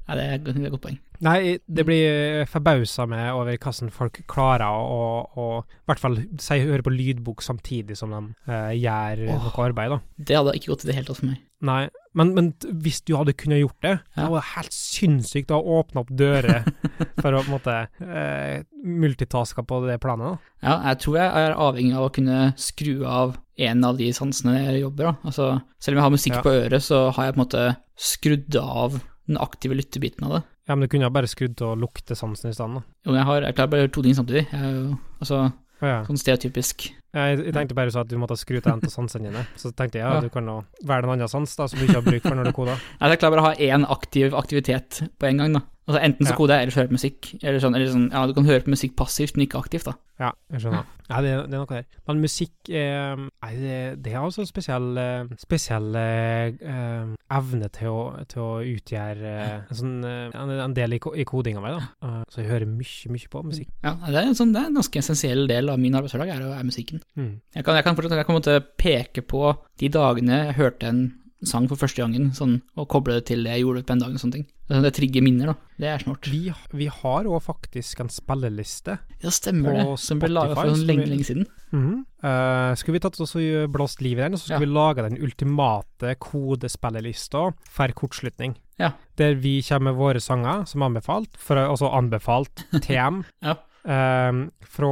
Nei, 0.07 0.15
det 0.15 0.25
er, 0.25 0.39
det 0.39 0.53
er 0.55 0.67
et 0.67 0.71
godt 0.71 0.83
poeng. 0.85 0.99
Nei, 1.27 1.59
det 1.67 1.85
blir 1.85 2.47
forbausa 2.47 3.09
med 3.11 3.33
over 3.35 3.57
hvordan 3.59 3.91
folk 3.91 4.21
klarer 4.31 4.63
å 4.71 5.65
i 5.67 5.89
hvert 5.91 5.99
fall 5.99 6.17
si, 6.39 6.61
høre 6.63 6.85
på 6.87 6.93
lydbok 6.95 7.43
samtidig 7.43 7.97
som 7.99 8.11
de 8.15 8.21
uh, 8.47 8.71
gjør 8.71 9.25
oh, 9.35 9.49
noe 9.49 9.67
arbeid, 9.67 9.91
da. 9.91 9.99
Det 10.17 10.37
hadde 10.39 10.55
ikke 10.55 10.71
gått 10.75 10.85
i 10.87 10.91
det 10.93 10.95
hele 10.95 11.07
tatt 11.11 11.17
for 11.19 11.27
meg. 11.27 11.41
Nei, 11.67 11.89
men, 12.17 12.31
men 12.37 12.47
hvis 12.83 13.03
du 13.07 13.13
hadde 13.19 13.35
kunnet 13.37 13.61
gjort 13.61 13.79
det, 13.85 13.93
Ja. 14.17 14.23
det 14.25 14.31
var 14.33 14.47
helt 14.55 14.73
sinnssykt 14.75 15.53
å 15.55 15.61
åpne 15.79 16.03
opp 16.03 16.11
dører 16.17 16.65
for 17.23 17.37
å 17.37 17.43
på 17.45 17.51
en 17.51 17.55
måte 17.55 17.75
eh, 18.01 18.63
multitaske 18.83 19.63
på 19.69 19.81
det 19.87 19.99
planet. 20.03 20.37
da. 20.37 20.55
Ja, 20.67 20.77
jeg 20.91 21.01
tror 21.05 21.19
jeg 21.21 21.43
er 21.45 21.57
avhengig 21.67 21.97
av 21.99 22.09
å 22.09 22.13
kunne 22.17 22.39
skru 22.61 23.05
av 23.07 23.37
en 23.59 23.85
av 23.89 23.97
de 24.01 24.11
sansene 24.17 24.57
jeg 24.67 24.83
jobber, 24.83 25.11
da. 25.13 25.15
Altså, 25.29 25.51
selv 25.81 25.97
om 25.97 26.01
jeg 26.01 26.07
har 26.09 26.15
musikk 26.17 26.35
Ja. 26.39 26.43
på 26.45 26.55
øret, 26.57 26.83
så 26.85 27.03
har 27.17 27.25
jeg 27.29 27.35
på 27.35 27.41
en 27.41 27.45
måte 27.47 27.77
skrudd 27.97 28.57
av 28.61 28.99
den 29.27 29.39
aktive 29.43 29.75
lyttebiten 29.75 30.27
av 30.29 30.33
det. 30.37 30.43
Ja, 30.69 30.75
men 30.75 30.83
du 30.87 30.89
kunne 30.93 31.07
ha 31.07 31.11
bare 31.15 31.29
skrudd 31.31 31.61
av 31.63 31.77
luktesansen 31.79 32.51
i 32.51 32.55
stedet. 32.57 32.83
Jo, 33.07 33.15
jeg 33.15 33.25
har, 33.25 33.43
jeg 33.43 33.55
klarer 33.55 33.71
bare 33.71 33.89
to 33.89 34.03
ting 34.03 34.15
samtidig. 34.19 34.47
Jeg 34.51 34.61
er 34.61 34.75
jo, 34.75 34.99
altså, 35.21 35.53
ja. 35.81 36.01
sånn 36.09 36.19
stereotypisk. 36.21 36.89
Jeg, 37.17 37.39
jeg 37.49 37.55
tenkte 37.57 37.77
bare 37.79 37.93
så 37.95 38.03
at 38.05 38.11
du 38.13 38.17
måtte 38.21 38.37
skru 38.37 38.59
til 38.61 38.73
en 38.75 38.83
av 38.85 38.93
sansene 38.93 39.31
dine. 39.31 39.47
Så 39.57 39.73
tenkte 39.73 39.99
jeg 40.01 40.05
ja, 40.07 40.17
Ja. 40.19 40.21
du 40.21 40.29
kan 40.35 40.47
velge 40.85 41.09
en 41.09 41.15
annen 41.17 41.29
sans 41.33 41.57
da, 41.57 41.67
som 41.71 41.81
du 41.81 41.87
ikke 41.89 42.01
har 42.03 42.07
bruk 42.11 42.23
for 42.29 42.37
når 42.37 42.51
du 42.51 42.57
koder. 42.57 42.83
Nei, 43.01 43.09
jeg 43.15 43.23
klarer 43.25 43.39
bare 43.39 43.47
å 43.47 43.49
ha 43.51 43.57
én 43.71 43.89
aktiv 43.89 44.37
aktivitet 44.37 45.01
på 45.19 45.31
en 45.31 45.41
gang, 45.43 45.57
da. 45.59 45.65
Altså 45.87 46.01
Enten 46.03 46.27
så 46.27 46.33
Ja. 46.33 46.37
koder 46.37 46.55
jeg, 46.59 46.63
eller 46.67 46.73
så 46.75 46.79
hører 46.81 46.89
jeg 46.89 46.91
på 46.91 46.99
musikk. 46.99 47.27
Eller 47.47 47.61
sånn, 47.63 47.75
eller 47.79 47.87
sånn, 47.93 48.07
ja, 48.11 48.27
du 48.27 48.33
kan 48.35 48.45
høre 48.49 48.65
på 48.67 48.73
musikk 48.75 48.97
passivt, 48.99 49.37
men 49.37 49.47
ikke 49.47 49.61
aktivt, 49.63 49.85
da. 49.87 49.93
Ja, 50.19 50.31
jeg 50.51 50.61
skjønner. 50.65 50.85
Ja, 51.07 51.21
det, 51.23 51.31
det 51.47 51.55
er 51.55 51.61
noe 51.61 51.69
der. 51.71 51.85
Men 52.09 52.21
musikk 52.25 52.71
eh, 52.75 53.15
Nei, 53.15 53.51
det, 53.61 53.77
det 54.03 54.13
er 54.17 54.19
altså 54.25 54.43
en 54.43 54.49
spesiell, 54.51 54.89
eh, 54.99 55.29
spesiell 55.39 55.95
eh, 56.01 56.57
eh, 56.59 57.13
evne 57.37 57.69
til 57.71 57.93
å, 57.93 58.01
til 58.27 58.43
å 58.43 58.49
utgjøre 58.67 59.31
eh, 59.37 59.55
en, 59.71 59.79
sånn, 59.79 59.95
eh, 60.09 60.35
en, 60.35 60.55
en 60.67 60.75
del 60.75 60.97
i, 60.97 61.01
i 61.23 61.27
kodinga 61.29 61.63
mi, 61.63 61.71
da. 61.77 62.25
Så 62.35 62.43
jeg 62.43 62.51
hører 62.51 62.67
mye, 62.67 63.13
mye 63.15 63.31
på 63.31 63.45
musikk. 63.47 63.71
Ja, 63.87 63.95
det 64.09 64.17
er, 64.17 64.27
en 64.33 64.35
sånn, 64.41 64.57
det 64.57 64.65
er 64.65 64.73
en 64.73 64.81
ganske 64.81 64.99
essensiell 65.05 65.47
del 65.47 65.71
av 65.71 65.79
min 65.79 65.95
arbeidshverdag, 65.95 66.35
er, 66.35 66.49
er 66.59 66.67
musikken. 66.67 67.05
Mm. 67.17 67.41
Jeg 67.55 67.65
kan, 67.65 67.79
jeg 67.79 67.85
kan 67.85 67.97
fortsatt 67.97 68.19
jeg 68.19 68.27
kan 68.27 68.67
peke 68.77 69.23
på 69.23 69.55
de 69.81 69.89
dagene 69.89 70.43
jeg 70.47 70.59
hørte 70.59 70.91
en 70.91 71.07
sang 71.45 71.67
for 71.69 71.79
første 71.81 72.01
gangen, 72.01 72.31
sånn, 72.37 72.61
og 72.81 72.89
koble 72.93 73.19
det 73.19 73.27
til 73.29 73.45
det 73.45 73.57
jeg 73.57 73.67
gjorde 73.67 73.85
på 73.87 73.95
en 73.95 74.03
dag 74.03 74.15
og 74.15 74.23
sånne 74.23 74.39
ting. 74.39 74.47
Det, 74.67 74.81
det 74.83 74.93
trigger 74.97 75.23
minner, 75.23 75.53
da. 75.53 75.73
Det 75.79 75.89
er 75.93 76.03
snort. 76.03 76.27
Vi, 76.33 76.41
vi 76.75 76.89
har 76.91 77.29
òg 77.29 77.43
faktisk 77.45 78.01
en 78.03 78.11
spilleliste. 78.11 78.97
Ja, 79.23 79.31
stemmer 79.35 79.71
På 79.71 79.77
det. 79.77 79.99
Som 80.03 80.23
ble 80.23 80.31
laga 80.33 80.57
for 80.57 80.73
sånn 80.73 80.87
lenge, 80.89 81.07
lenge 81.11 81.27
siden. 81.29 81.47
Mm 81.71 81.83
-hmm. 81.85 82.01
uh, 82.25 82.75
skulle 82.75 82.97
vi 82.97 83.03
tatt 83.05 83.21
oss 83.21 83.37
og 83.37 83.71
blåst 83.71 84.01
liv 84.01 84.19
i 84.19 84.23
den, 84.23 84.33
og 84.33 84.41
så 84.41 84.45
skulle 84.45 84.61
Ja. 84.61 84.67
vi 84.67 84.75
lage 84.75 85.09
den 85.09 85.23
ultimate 85.23 86.15
kodespillelista 86.19 87.53
for 87.69 87.89
kortslutning. 87.89 88.57
Ja. 88.79 88.93
Der 89.17 89.35
vi 89.35 89.63
kommer 89.63 89.93
med 89.93 89.95
våre 89.95 90.21
sanger 90.21 90.65
som 90.67 90.83
anbefalt, 90.83 91.37
for, 91.37 91.57
altså 91.57 91.89
anbefalt 91.93 92.65
TM. 92.83 93.25
Ja. 93.43 93.55
Ehm, 93.87 94.51
fra, 94.67 94.91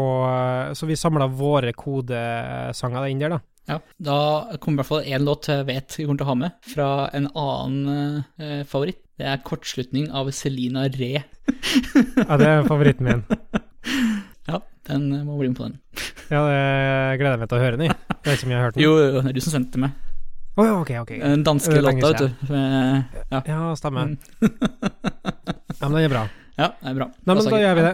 så 0.75 0.87
vi 0.87 0.97
samla 0.97 1.27
våre 1.27 1.73
kodesanger 1.75 3.09
inn 3.11 3.23
der, 3.23 3.35
da. 3.37 3.41
Ja, 3.67 3.79
Da 3.97 4.17
kommer 4.61 4.77
i 4.77 4.81
hvert 4.83 4.91
fall 4.91 5.07
én 5.09 5.25
låt 5.25 5.49
jeg 5.49 5.65
vet 5.67 5.95
vi 5.97 6.05
kommer 6.05 6.21
til 6.21 6.27
å 6.27 6.31
ha 6.31 6.37
med, 6.37 6.57
fra 6.69 6.89
en 7.17 7.29
annen 7.33 8.25
eh, 8.39 8.63
favoritt. 8.69 9.01
Det 9.17 9.27
er 9.31 9.39
'Kortslutning' 9.47 10.11
av 10.13 10.31
Selina 10.35 10.89
Re. 10.91 11.13
Ja, 12.29 12.37
det 12.37 12.47
er 12.51 12.67
favoritten 12.69 13.07
min. 13.07 13.25
Ja, 14.49 14.59
den 14.89 15.09
må 15.25 15.39
bli 15.39 15.49
med 15.49 15.57
på 15.57 15.69
den. 15.69 15.79
Ja, 16.35 16.41
det 16.49 17.19
gleder 17.21 17.35
jeg 17.37 17.41
meg 17.45 17.49
til 17.49 17.59
å 17.59 17.63
høre 17.63 17.79
den 17.79 17.87
i. 17.87 17.95
Det 18.25 18.33
er 18.33 18.37
ikke 18.39 18.49
mye 18.49 18.55
jeg 18.57 18.61
har 18.61 18.67
hørt 18.69 18.77
den. 18.77 18.85
Jo, 18.85 18.93
jo, 18.99 19.21
det 19.21 19.31
er 19.31 19.37
du 19.37 19.41
som 19.45 19.55
sendte 19.55 19.81
meg. 19.81 19.91
Oh, 20.57 20.65
ja, 20.67 20.75
ok, 20.81 20.91
ok. 21.03 21.13
Den 21.21 21.43
danske 21.45 21.81
låta, 21.83 22.11
vet 22.13 22.23
du. 22.23 22.55
Ja. 22.55 23.41
Ja, 23.49 23.61
stemmer. 23.77 24.13
Mm. 24.13 24.19
Ja, 25.81 25.89
men 25.89 25.97
den 25.99 26.05
er 26.05 26.13
bra. 26.13 26.25
Ja, 26.55 26.69
det 26.79 26.87
er 26.93 26.95
bra. 26.95 27.07
Nei, 27.27 27.35
men 27.35 27.47
da 27.51 27.59
gjør 27.59 27.75
vi 27.75 27.83
det. 27.83 27.93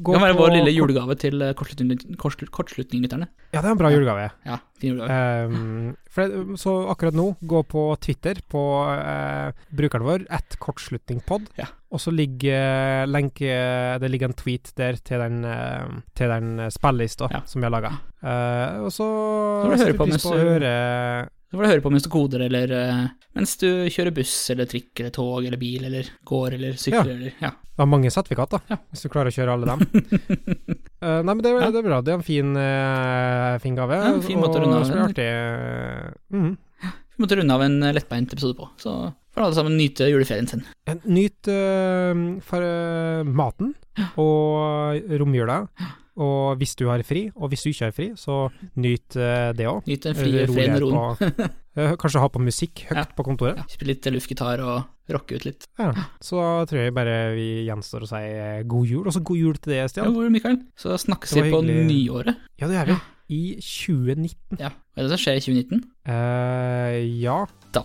Gå 0.00 0.12
Det 0.14 0.16
kan 0.16 0.22
være 0.24 0.36
på 0.38 0.44
vår 0.46 0.54
lille 0.54 0.72
julegave 0.72 1.16
til 1.20 1.42
eh, 1.44 1.50
kortslut- 1.52 2.48
kortslutninglytterne. 2.56 3.26
Ja, 3.52 3.60
det 3.60 3.68
er 3.68 3.74
en 3.74 3.80
bra 3.82 3.90
julegave. 3.92 4.30
Ja, 4.48 4.56
fin 4.80 4.94
julegave. 4.94 5.90
For 6.16 6.24
det, 6.32 6.56
så 6.62 6.72
akkurat 6.88 7.18
nå, 7.18 7.26
gå 7.44 7.60
på 7.68 7.82
Twitter 8.00 8.40
på 8.48 8.62
uh, 8.88 9.52
brukeren 9.76 10.06
vår, 10.08 10.24
at 10.32 10.56
kortslutningpod. 10.62 11.50
Ja. 11.60 11.68
Og 11.92 12.00
så 12.00 12.10
ligger 12.10 12.56
eh, 12.56 13.04
lenke 13.06 13.52
Det 14.02 14.08
ligger 14.10 14.32
en 14.32 14.34
tweet 14.40 14.72
der 14.76 14.96
til 15.06 15.20
den, 15.22 15.44
eh, 15.46 16.00
til 16.18 16.32
den 16.32 16.64
spillelista 16.74 17.28
Ja. 17.30 17.42
som 17.46 17.60
vi 17.60 17.68
har 17.68 17.76
laga. 17.76 17.92
og 18.82 18.88
så 18.90 19.04
Så 19.04 19.68
høre 19.68 19.78
setter 19.78 19.92
vi 19.92 19.98
på 20.00 20.04
pris 20.08 20.16
mens 20.16 20.24
på 20.26 20.32
å 20.34 20.40
høre 20.40 20.72
Så 21.46 21.54
får 21.56 21.62
du 21.62 21.68
høre 21.70 21.82
på 21.84 21.90
mens 21.94 22.02
du 22.02 22.10
koder, 22.10 22.42
eller 22.48 22.72
eh, 22.74 23.04
mens 23.38 23.52
du 23.60 23.66
kjører 23.92 24.10
buss 24.16 24.34
eller 24.50 24.66
trikk 24.66 24.98
eller 24.98 25.12
tog 25.14 25.44
eller 25.46 25.56
bil 25.60 25.84
eller 25.86 26.08
går 26.26 26.56
eller 26.58 26.72
sykler 26.80 27.06
Ja. 27.06 27.14
eller 27.14 27.32
Ja. 27.40 27.50
Det 27.76 27.82
har 27.84 27.86
mange 27.92 28.10
sertifikat, 28.10 28.50
da, 28.50 28.58
Ja. 28.72 28.76
hvis 28.90 29.02
du 29.04 29.08
klarer 29.12 29.30
å 29.30 29.36
kjøre 29.36 29.52
alle 29.52 29.66
dem. 29.66 29.80
uh, 31.02 31.22
nei, 31.26 31.34
men 31.34 31.42
det, 31.44 31.52
Ja. 31.54 31.70
det 31.70 31.78
er 31.82 31.86
bra. 31.86 32.00
Det 32.02 32.12
er 32.14 32.18
en 32.18 32.26
fin, 32.26 32.56
uh, 32.56 33.58
fin 33.62 33.76
gave. 33.76 33.94
Ja, 34.00 34.14
en 34.14 34.22
fin 34.26 34.40
måte 34.40 34.58
å 34.58 34.64
runde 34.64 34.80
av 34.80 34.90
er 34.90 34.94
den. 34.96 35.06
artig. 35.12 36.56
Vi 37.16 37.24
måtte 37.24 37.36
runde 37.40 37.54
av 37.56 37.62
en 37.64 37.76
eh, 37.82 37.94
lettbeint 37.96 38.32
episode 38.32 38.56
på, 38.58 38.68
så 38.80 38.92
får 39.34 39.44
alle 39.46 39.56
sammen 39.56 39.76
nyte 39.80 40.08
juleferien 40.10 40.48
sin. 40.48 40.64
Nyt 41.08 41.48
uh, 41.48 42.40
for 42.44 43.24
maten 43.36 43.74
og 44.20 45.00
romjula. 45.20 45.62
Og 46.16 46.56
hvis 46.56 46.72
du 46.80 46.86
har 46.88 47.02
fri, 47.04 47.26
og 47.36 47.50
hvis 47.52 47.64
du 47.66 47.68
ikke 47.70 47.88
har 47.90 47.92
fri, 47.92 48.06
så 48.16 48.46
nyt 48.80 49.16
det 49.58 49.66
òg. 49.68 49.82
Nyt 49.84 50.06
den 50.06 50.16
frie 50.16 50.46
freden 50.48 50.78
og 50.78 50.86
roen. 51.20 51.50
Kanskje 52.00 52.22
ha 52.22 52.28
på 52.32 52.40
musikk 52.40 52.86
høyt 52.88 53.02
Ja. 53.02 53.04
på 53.18 53.24
kontoret. 53.26 53.58
Ja, 53.60 53.66
Spille 53.68 53.92
litt 53.92 54.08
luftgitar 54.14 54.62
og 54.64 55.12
rocke 55.12 55.36
ut 55.36 55.44
litt. 55.44 55.66
Ja. 55.76 55.90
Så 56.24 56.40
tror 56.70 56.80
jeg 56.86 56.94
bare 56.96 57.34
vi 57.36 57.66
gjenstår 57.68 58.06
å 58.06 58.08
si 58.08 58.22
god 58.72 58.88
jul. 58.88 59.02
Og 59.04 59.12
så 59.12 59.20
god 59.28 59.42
jul 59.42 59.58
til 59.60 59.74
det, 59.74 59.82
Ja, 59.82 59.90
Stian. 59.92 60.16
jul, 60.16 60.30
Mikael? 60.32 60.56
Så 60.80 60.96
snakkes 61.04 61.36
vi 61.36 61.50
på 61.52 61.60
nyåret. 61.68 62.40
Ja, 62.56 62.66
det 62.72 62.78
gjør 62.80 62.94
vi. 62.94 62.96
I 63.32 63.56
2019. 63.58 64.60
Ja. 64.60 64.70
Hva 64.70 65.02
er 65.02 65.06
det 65.08 65.12
som 65.12 65.20
skjer 65.20 65.38
i 65.38 65.42
2019? 65.42 65.80
Uh, 66.06 66.98
ja. 67.20 67.38
Da 67.74 67.82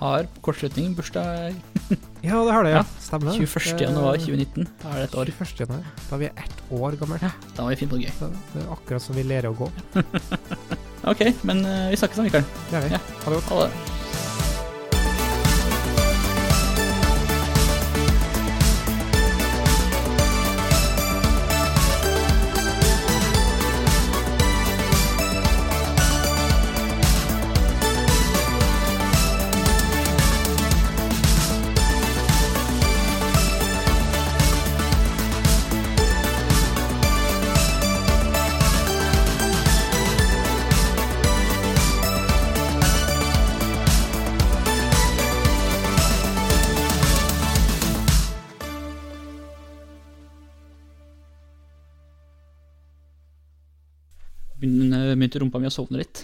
har 0.00 0.28
kortslutningen 0.42 0.94
bursdag 0.96 1.52
Ja, 2.24 2.40
det 2.40 2.54
har 2.56 2.64
det. 2.64 2.72
Ja. 2.72 2.80
Ja. 2.80 2.84
Stemmer. 3.04 3.36
21. 3.36 3.84
januar 3.84 4.16
2019. 4.18 4.68
Da 4.80 4.94
er 4.94 5.02
det 5.02 5.10
et 5.10 5.18
år. 5.20 5.32
21. 5.36 5.60
januar. 5.66 5.84
Da 6.08 6.16
er 6.16 6.22
vi 6.24 6.30
ett 6.32 6.64
år 6.80 6.96
gamle. 7.02 7.20
Da 7.54 7.66
var 7.66 7.74
vi 7.74 7.80
fint 7.82 7.92
på 7.92 8.00
det 8.00 8.08
gøy. 8.08 8.14
Så 8.18 8.30
Det 8.54 8.64
er 8.64 8.72
akkurat 8.78 9.04
som 9.04 9.20
vi 9.20 9.26
lærer 9.28 9.52
å 9.52 9.58
gå. 9.60 9.70
Ok, 11.04 11.20
men 11.44 11.58
eh, 11.68 11.90
vi 11.92 11.98
snakkes 12.00 12.16
da, 12.16 12.24
Mikael. 12.24 12.46
Det 12.70 12.78
gjør 12.78 12.86
vi. 12.88 12.94
Ja. 12.96 13.02
Ha 13.26 13.34
det 13.34 13.42
godt. 13.42 13.52
Ha 13.52 13.66
det. 13.66 13.93
Begynte 55.34 55.42
rumpa 55.42 55.58
mi 55.58 55.66
og 55.66 55.72
sovne 55.74 55.98
litt. 55.98 56.20